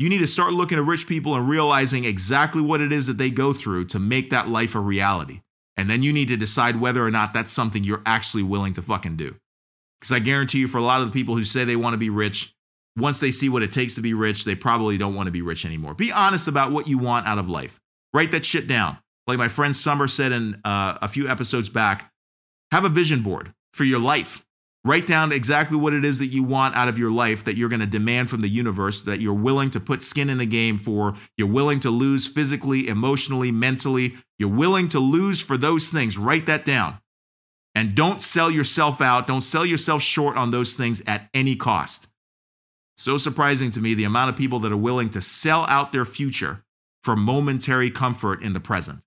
You 0.00 0.08
need 0.08 0.20
to 0.20 0.26
start 0.26 0.54
looking 0.54 0.78
at 0.78 0.84
rich 0.86 1.06
people 1.06 1.36
and 1.36 1.46
realizing 1.46 2.06
exactly 2.06 2.62
what 2.62 2.80
it 2.80 2.90
is 2.90 3.06
that 3.08 3.18
they 3.18 3.28
go 3.28 3.52
through 3.52 3.84
to 3.88 3.98
make 3.98 4.30
that 4.30 4.48
life 4.48 4.74
a 4.74 4.80
reality. 4.80 5.42
And 5.76 5.90
then 5.90 6.02
you 6.02 6.10
need 6.10 6.28
to 6.28 6.38
decide 6.38 6.80
whether 6.80 7.04
or 7.04 7.10
not 7.10 7.34
that's 7.34 7.52
something 7.52 7.84
you're 7.84 8.00
actually 8.06 8.42
willing 8.42 8.72
to 8.72 8.82
fucking 8.82 9.18
do. 9.18 9.36
Because 10.00 10.12
I 10.12 10.20
guarantee 10.20 10.60
you, 10.60 10.68
for 10.68 10.78
a 10.78 10.82
lot 10.82 11.02
of 11.02 11.06
the 11.06 11.12
people 11.12 11.36
who 11.36 11.44
say 11.44 11.64
they 11.64 11.76
want 11.76 11.92
to 11.92 11.98
be 11.98 12.08
rich, 12.08 12.54
once 12.96 13.20
they 13.20 13.30
see 13.30 13.50
what 13.50 13.62
it 13.62 13.72
takes 13.72 13.94
to 13.96 14.00
be 14.00 14.14
rich, 14.14 14.46
they 14.46 14.54
probably 14.54 14.96
don't 14.96 15.14
want 15.14 15.26
to 15.26 15.32
be 15.32 15.42
rich 15.42 15.66
anymore. 15.66 15.92
Be 15.92 16.10
honest 16.10 16.48
about 16.48 16.72
what 16.72 16.88
you 16.88 16.96
want 16.96 17.26
out 17.26 17.36
of 17.36 17.50
life. 17.50 17.78
Write 18.14 18.32
that 18.32 18.46
shit 18.46 18.66
down. 18.66 18.96
Like 19.26 19.36
my 19.36 19.48
friend 19.48 19.76
Summer 19.76 20.08
said 20.08 20.32
in 20.32 20.62
uh, 20.64 20.96
a 21.02 21.08
few 21.08 21.28
episodes 21.28 21.68
back, 21.68 22.10
have 22.72 22.86
a 22.86 22.88
vision 22.88 23.22
board 23.22 23.52
for 23.74 23.84
your 23.84 24.00
life. 24.00 24.42
Write 24.82 25.06
down 25.06 25.30
exactly 25.30 25.76
what 25.76 25.92
it 25.92 26.06
is 26.06 26.18
that 26.20 26.28
you 26.28 26.42
want 26.42 26.74
out 26.74 26.88
of 26.88 26.98
your 26.98 27.10
life 27.10 27.44
that 27.44 27.56
you're 27.56 27.68
going 27.68 27.80
to 27.80 27.86
demand 27.86 28.30
from 28.30 28.40
the 28.40 28.48
universe, 28.48 29.02
that 29.02 29.20
you're 29.20 29.34
willing 29.34 29.68
to 29.70 29.80
put 29.80 30.00
skin 30.00 30.30
in 30.30 30.38
the 30.38 30.46
game 30.46 30.78
for. 30.78 31.14
You're 31.36 31.48
willing 31.48 31.80
to 31.80 31.90
lose 31.90 32.26
physically, 32.26 32.88
emotionally, 32.88 33.50
mentally. 33.50 34.14
You're 34.38 34.48
willing 34.48 34.88
to 34.88 34.98
lose 34.98 35.40
for 35.40 35.58
those 35.58 35.90
things. 35.90 36.16
Write 36.16 36.46
that 36.46 36.64
down. 36.64 36.98
And 37.74 37.94
don't 37.94 38.22
sell 38.22 38.50
yourself 38.50 39.02
out. 39.02 39.26
Don't 39.26 39.42
sell 39.42 39.66
yourself 39.66 40.00
short 40.02 40.36
on 40.38 40.50
those 40.50 40.76
things 40.76 41.02
at 41.06 41.28
any 41.34 41.56
cost. 41.56 42.08
So 42.96 43.18
surprising 43.18 43.70
to 43.72 43.80
me 43.80 43.94
the 43.94 44.04
amount 44.04 44.30
of 44.30 44.36
people 44.36 44.60
that 44.60 44.72
are 44.72 44.76
willing 44.76 45.10
to 45.10 45.20
sell 45.20 45.66
out 45.68 45.92
their 45.92 46.04
future 46.06 46.64
for 47.04 47.16
momentary 47.16 47.90
comfort 47.90 48.42
in 48.42 48.54
the 48.54 48.60
present. 48.60 49.00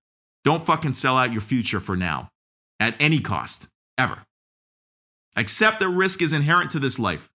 Don't 0.44 0.64
fucking 0.64 0.92
sell 0.92 1.18
out 1.18 1.32
your 1.32 1.40
future 1.40 1.80
for 1.80 1.96
now 1.96 2.30
at 2.78 2.94
any 3.00 3.20
cost, 3.20 3.66
ever. 3.98 4.24
Accept 5.36 5.80
that 5.80 5.88
risk 5.88 6.22
is 6.22 6.32
inherent 6.32 6.70
to 6.72 6.78
this 6.78 6.98
life. 6.98 7.30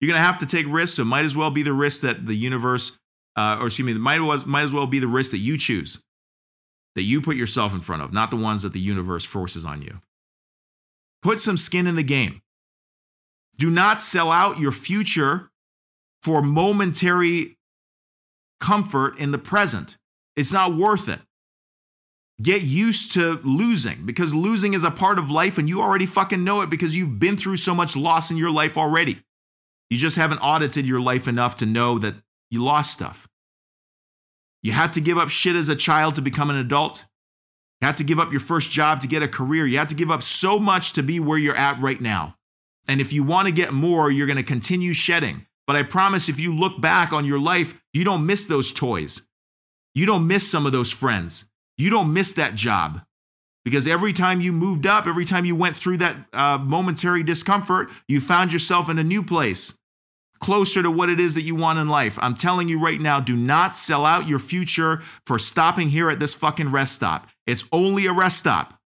You're 0.00 0.08
going 0.08 0.18
to 0.18 0.26
have 0.26 0.38
to 0.38 0.46
take 0.46 0.66
risks, 0.68 0.96
so 0.96 1.04
might 1.04 1.24
as 1.24 1.36
well 1.36 1.50
be 1.50 1.62
the 1.62 1.72
risk 1.72 2.02
that 2.02 2.26
the 2.26 2.34
universe, 2.34 2.98
uh, 3.36 3.58
or 3.60 3.66
excuse 3.66 3.86
me, 3.86 3.94
might, 3.94 4.18
might 4.46 4.64
as 4.64 4.72
well 4.72 4.86
be 4.86 4.98
the 4.98 5.08
risk 5.08 5.30
that 5.30 5.38
you 5.38 5.56
choose, 5.56 6.02
that 6.96 7.02
you 7.02 7.20
put 7.20 7.36
yourself 7.36 7.72
in 7.72 7.80
front 7.80 8.02
of, 8.02 8.12
not 8.12 8.30
the 8.30 8.36
ones 8.36 8.62
that 8.62 8.72
the 8.72 8.80
universe 8.80 9.24
forces 9.24 9.64
on 9.64 9.82
you. 9.82 10.00
Put 11.22 11.40
some 11.40 11.56
skin 11.56 11.86
in 11.86 11.96
the 11.96 12.02
game. 12.02 12.42
Do 13.56 13.70
not 13.70 14.00
sell 14.00 14.30
out 14.30 14.58
your 14.58 14.72
future 14.72 15.50
for 16.22 16.42
momentary 16.42 17.56
comfort 18.60 19.18
in 19.18 19.30
the 19.30 19.38
present. 19.38 19.96
It's 20.34 20.52
not 20.52 20.76
worth 20.76 21.08
it. 21.08 21.20
Get 22.40 22.62
used 22.62 23.12
to 23.12 23.40
losing 23.44 24.04
because 24.04 24.34
losing 24.34 24.74
is 24.74 24.84
a 24.84 24.90
part 24.90 25.18
of 25.18 25.30
life 25.30 25.56
and 25.56 25.68
you 25.68 25.80
already 25.80 26.04
fucking 26.04 26.44
know 26.44 26.60
it 26.60 26.68
because 26.68 26.94
you've 26.94 27.18
been 27.18 27.36
through 27.36 27.56
so 27.56 27.74
much 27.74 27.96
loss 27.96 28.30
in 28.30 28.36
your 28.36 28.50
life 28.50 28.76
already. 28.76 29.22
You 29.88 29.96
just 29.96 30.16
haven't 30.16 30.38
audited 30.38 30.86
your 30.86 31.00
life 31.00 31.28
enough 31.28 31.56
to 31.56 31.66
know 31.66 31.98
that 31.98 32.14
you 32.50 32.62
lost 32.62 32.92
stuff. 32.92 33.26
You 34.62 34.72
had 34.72 34.92
to 34.94 35.00
give 35.00 35.16
up 35.16 35.30
shit 35.30 35.56
as 35.56 35.70
a 35.70 35.76
child 35.76 36.16
to 36.16 36.22
become 36.22 36.50
an 36.50 36.56
adult. 36.56 37.06
You 37.80 37.86
had 37.86 37.96
to 37.98 38.04
give 38.04 38.18
up 38.18 38.32
your 38.32 38.40
first 38.40 38.70
job 38.70 39.00
to 39.00 39.08
get 39.08 39.22
a 39.22 39.28
career. 39.28 39.66
You 39.66 39.78
had 39.78 39.88
to 39.88 39.94
give 39.94 40.10
up 40.10 40.22
so 40.22 40.58
much 40.58 40.92
to 40.94 41.02
be 41.02 41.20
where 41.20 41.38
you're 41.38 41.56
at 41.56 41.80
right 41.80 42.00
now. 42.00 42.36
And 42.86 43.00
if 43.00 43.12
you 43.12 43.24
want 43.24 43.48
to 43.48 43.54
get 43.54 43.72
more, 43.72 44.10
you're 44.10 44.26
going 44.26 44.36
to 44.36 44.42
continue 44.42 44.92
shedding. 44.92 45.46
But 45.66 45.76
I 45.76 45.84
promise 45.84 46.28
if 46.28 46.38
you 46.38 46.54
look 46.54 46.80
back 46.80 47.12
on 47.12 47.24
your 47.24 47.40
life, 47.40 47.74
you 47.92 48.04
don't 48.04 48.26
miss 48.26 48.46
those 48.46 48.72
toys. 48.72 49.26
You 49.94 50.04
don't 50.04 50.26
miss 50.26 50.48
some 50.48 50.66
of 50.66 50.72
those 50.72 50.92
friends 50.92 51.46
you 51.78 51.90
don't 51.90 52.12
miss 52.12 52.32
that 52.32 52.54
job 52.54 53.02
because 53.64 53.86
every 53.86 54.12
time 54.12 54.40
you 54.40 54.52
moved 54.52 54.86
up, 54.86 55.06
every 55.06 55.24
time 55.24 55.44
you 55.44 55.56
went 55.56 55.74
through 55.74 55.96
that 55.98 56.16
uh, 56.32 56.58
momentary 56.58 57.22
discomfort, 57.22 57.90
you 58.06 58.20
found 58.20 58.52
yourself 58.52 58.88
in 58.88 58.98
a 58.98 59.04
new 59.04 59.22
place, 59.22 59.76
closer 60.38 60.82
to 60.82 60.90
what 60.90 61.08
it 61.08 61.18
is 61.18 61.34
that 61.34 61.42
you 61.42 61.56
want 61.56 61.78
in 61.78 61.88
life. 61.88 62.16
I'm 62.22 62.34
telling 62.34 62.68
you 62.68 62.78
right 62.78 63.00
now, 63.00 63.20
do 63.20 63.36
not 63.36 63.76
sell 63.76 64.06
out 64.06 64.28
your 64.28 64.38
future 64.38 65.02
for 65.26 65.38
stopping 65.38 65.88
here 65.88 66.08
at 66.08 66.20
this 66.20 66.34
fucking 66.34 66.70
rest 66.70 66.94
stop. 66.94 67.28
It's 67.46 67.64
only 67.72 68.06
a 68.06 68.12
rest 68.12 68.38
stop. 68.38 68.78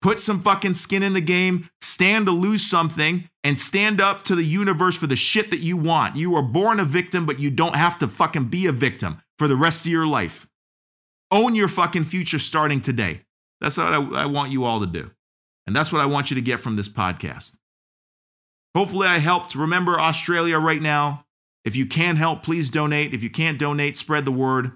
Put 0.00 0.20
some 0.20 0.40
fucking 0.40 0.74
skin 0.74 1.02
in 1.02 1.14
the 1.14 1.20
game, 1.20 1.70
stand 1.80 2.26
to 2.26 2.32
lose 2.32 2.68
something, 2.68 3.28
and 3.42 3.58
stand 3.58 4.00
up 4.00 4.22
to 4.24 4.36
the 4.36 4.44
universe 4.44 4.96
for 4.96 5.06
the 5.06 5.16
shit 5.16 5.50
that 5.50 5.60
you 5.60 5.76
want. 5.76 6.14
You 6.14 6.30
were 6.30 6.42
born 6.42 6.78
a 6.78 6.84
victim, 6.84 7.26
but 7.26 7.40
you 7.40 7.50
don't 7.50 7.74
have 7.74 7.98
to 7.98 8.06
fucking 8.08 8.44
be 8.44 8.66
a 8.66 8.72
victim 8.72 9.22
for 9.38 9.48
the 9.48 9.56
rest 9.56 9.86
of 9.86 9.92
your 9.92 10.06
life. 10.06 10.47
Own 11.30 11.54
your 11.54 11.68
fucking 11.68 12.04
future 12.04 12.38
starting 12.38 12.80
today. 12.80 13.22
That's 13.60 13.76
what 13.76 13.94
I, 13.94 14.22
I 14.22 14.26
want 14.26 14.52
you 14.52 14.64
all 14.64 14.80
to 14.80 14.86
do. 14.86 15.10
And 15.66 15.76
that's 15.76 15.92
what 15.92 16.02
I 16.02 16.06
want 16.06 16.30
you 16.30 16.34
to 16.36 16.40
get 16.42 16.60
from 16.60 16.76
this 16.76 16.88
podcast. 16.88 17.56
Hopefully, 18.74 19.08
I 19.08 19.18
helped. 19.18 19.54
Remember 19.54 19.98
Australia 19.98 20.58
right 20.58 20.80
now. 20.80 21.26
If 21.64 21.76
you 21.76 21.84
can 21.84 22.16
help, 22.16 22.42
please 22.42 22.70
donate. 22.70 23.12
If 23.12 23.22
you 23.22 23.30
can't 23.30 23.58
donate, 23.58 23.96
spread 23.96 24.24
the 24.24 24.32
word. 24.32 24.66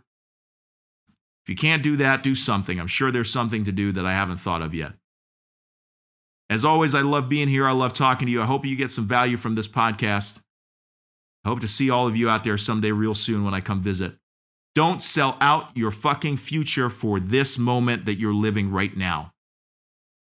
If 1.44 1.48
you 1.48 1.56
can't 1.56 1.82
do 1.82 1.96
that, 1.96 2.22
do 2.22 2.34
something. 2.34 2.78
I'm 2.78 2.86
sure 2.86 3.10
there's 3.10 3.32
something 3.32 3.64
to 3.64 3.72
do 3.72 3.92
that 3.92 4.04
I 4.04 4.12
haven't 4.12 4.36
thought 4.36 4.62
of 4.62 4.74
yet. 4.74 4.92
As 6.50 6.64
always, 6.64 6.94
I 6.94 7.00
love 7.00 7.28
being 7.28 7.48
here. 7.48 7.66
I 7.66 7.72
love 7.72 7.94
talking 7.94 8.26
to 8.26 8.32
you. 8.32 8.42
I 8.42 8.46
hope 8.46 8.66
you 8.66 8.76
get 8.76 8.90
some 8.90 9.08
value 9.08 9.38
from 9.38 9.54
this 9.54 9.68
podcast. 9.68 10.42
I 11.44 11.48
hope 11.48 11.60
to 11.60 11.68
see 11.68 11.88
all 11.88 12.06
of 12.06 12.14
you 12.14 12.28
out 12.28 12.44
there 12.44 12.58
someday, 12.58 12.92
real 12.92 13.14
soon, 13.14 13.44
when 13.44 13.54
I 13.54 13.60
come 13.60 13.80
visit. 13.82 14.14
Don't 14.74 15.02
sell 15.02 15.36
out 15.40 15.76
your 15.76 15.90
fucking 15.90 16.38
future 16.38 16.88
for 16.88 17.20
this 17.20 17.58
moment 17.58 18.06
that 18.06 18.18
you're 18.18 18.34
living 18.34 18.70
right 18.70 18.96
now. 18.96 19.32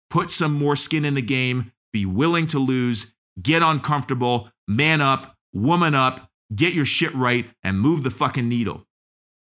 Put 0.09 0.29
some 0.29 0.53
more 0.53 0.75
skin 0.75 1.05
in 1.05 1.15
the 1.15 1.21
game, 1.21 1.71
be 1.91 2.05
willing 2.05 2.47
to 2.47 2.59
lose, 2.59 3.13
get 3.41 3.61
uncomfortable, 3.61 4.49
man 4.67 5.01
up, 5.01 5.35
woman 5.53 5.95
up, 5.95 6.29
get 6.53 6.73
your 6.73 6.85
shit 6.85 7.13
right, 7.13 7.47
and 7.63 7.79
move 7.79 8.03
the 8.03 8.11
fucking 8.11 8.47
needle, 8.49 8.85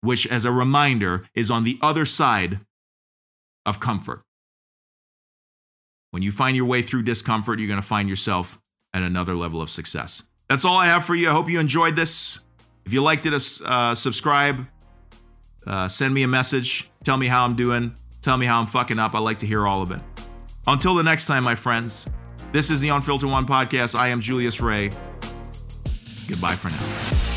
which, 0.01 0.27
as 0.27 0.45
a 0.45 0.51
reminder, 0.51 1.25
is 1.34 1.49
on 1.49 1.63
the 1.63 1.80
other 1.82 2.06
side 2.06 2.60
of 3.65 3.80
comfort. 3.80 4.23
When 6.12 6.21
you 6.21 6.32
find 6.32 6.58
your 6.58 6.65
way 6.65 6.82
through 6.82 7.04
discomfort, 7.04 7.60
you're 7.60 7.69
going 7.69 7.82
to 7.82 7.88
find 7.88 8.10
yourself 8.10 8.60
at 8.93 9.01
another 9.01 9.36
level 9.36 9.62
of 9.62 9.69
success. 9.69 10.23
That's 10.49 10.65
all 10.65 10.77
I 10.77 10.88
have 10.88 11.06
for 11.06 11.15
you. 11.15 11.30
I 11.30 11.32
hope 11.32 11.49
you 11.49 11.60
enjoyed 11.60 11.95
this. 11.95 12.39
If 12.86 12.91
you 12.91 13.01
liked 13.01 13.25
it, 13.25 13.34
uh, 13.63 13.95
subscribe, 13.95 14.65
uh, 15.67 15.88
send 15.88 16.13
me 16.13 16.24
a 16.24 16.28
message. 16.28 16.89
Tell 17.04 17.17
me 17.17 17.28
how 17.28 17.45
I'm 17.45 17.56
doing. 17.56 17.93
Tell 18.21 18.38
me 18.38 18.45
how 18.45 18.60
I'm 18.60 18.67
fucking 18.67 19.00
up. 19.00 19.15
I 19.15 19.19
like 19.19 19.39
to 19.39 19.47
hear 19.47 19.65
all 19.65 19.82
of 19.82 19.91
it. 19.91 20.00
Until 20.67 20.95
the 20.95 21.04
next 21.04 21.26
time, 21.26 21.43
my 21.43 21.56
friends, 21.56 22.08
this 22.52 22.69
is 22.69 22.82
the 22.82 22.89
Unfiltered 22.89 23.30
One 23.30 23.45
podcast. 23.45 23.95
I 23.95 24.10
am 24.10 24.21
Julius 24.21 24.62
Ray. 24.62 24.91
Goodbye 26.28 26.56
for 26.56 26.69
now. 26.69 27.30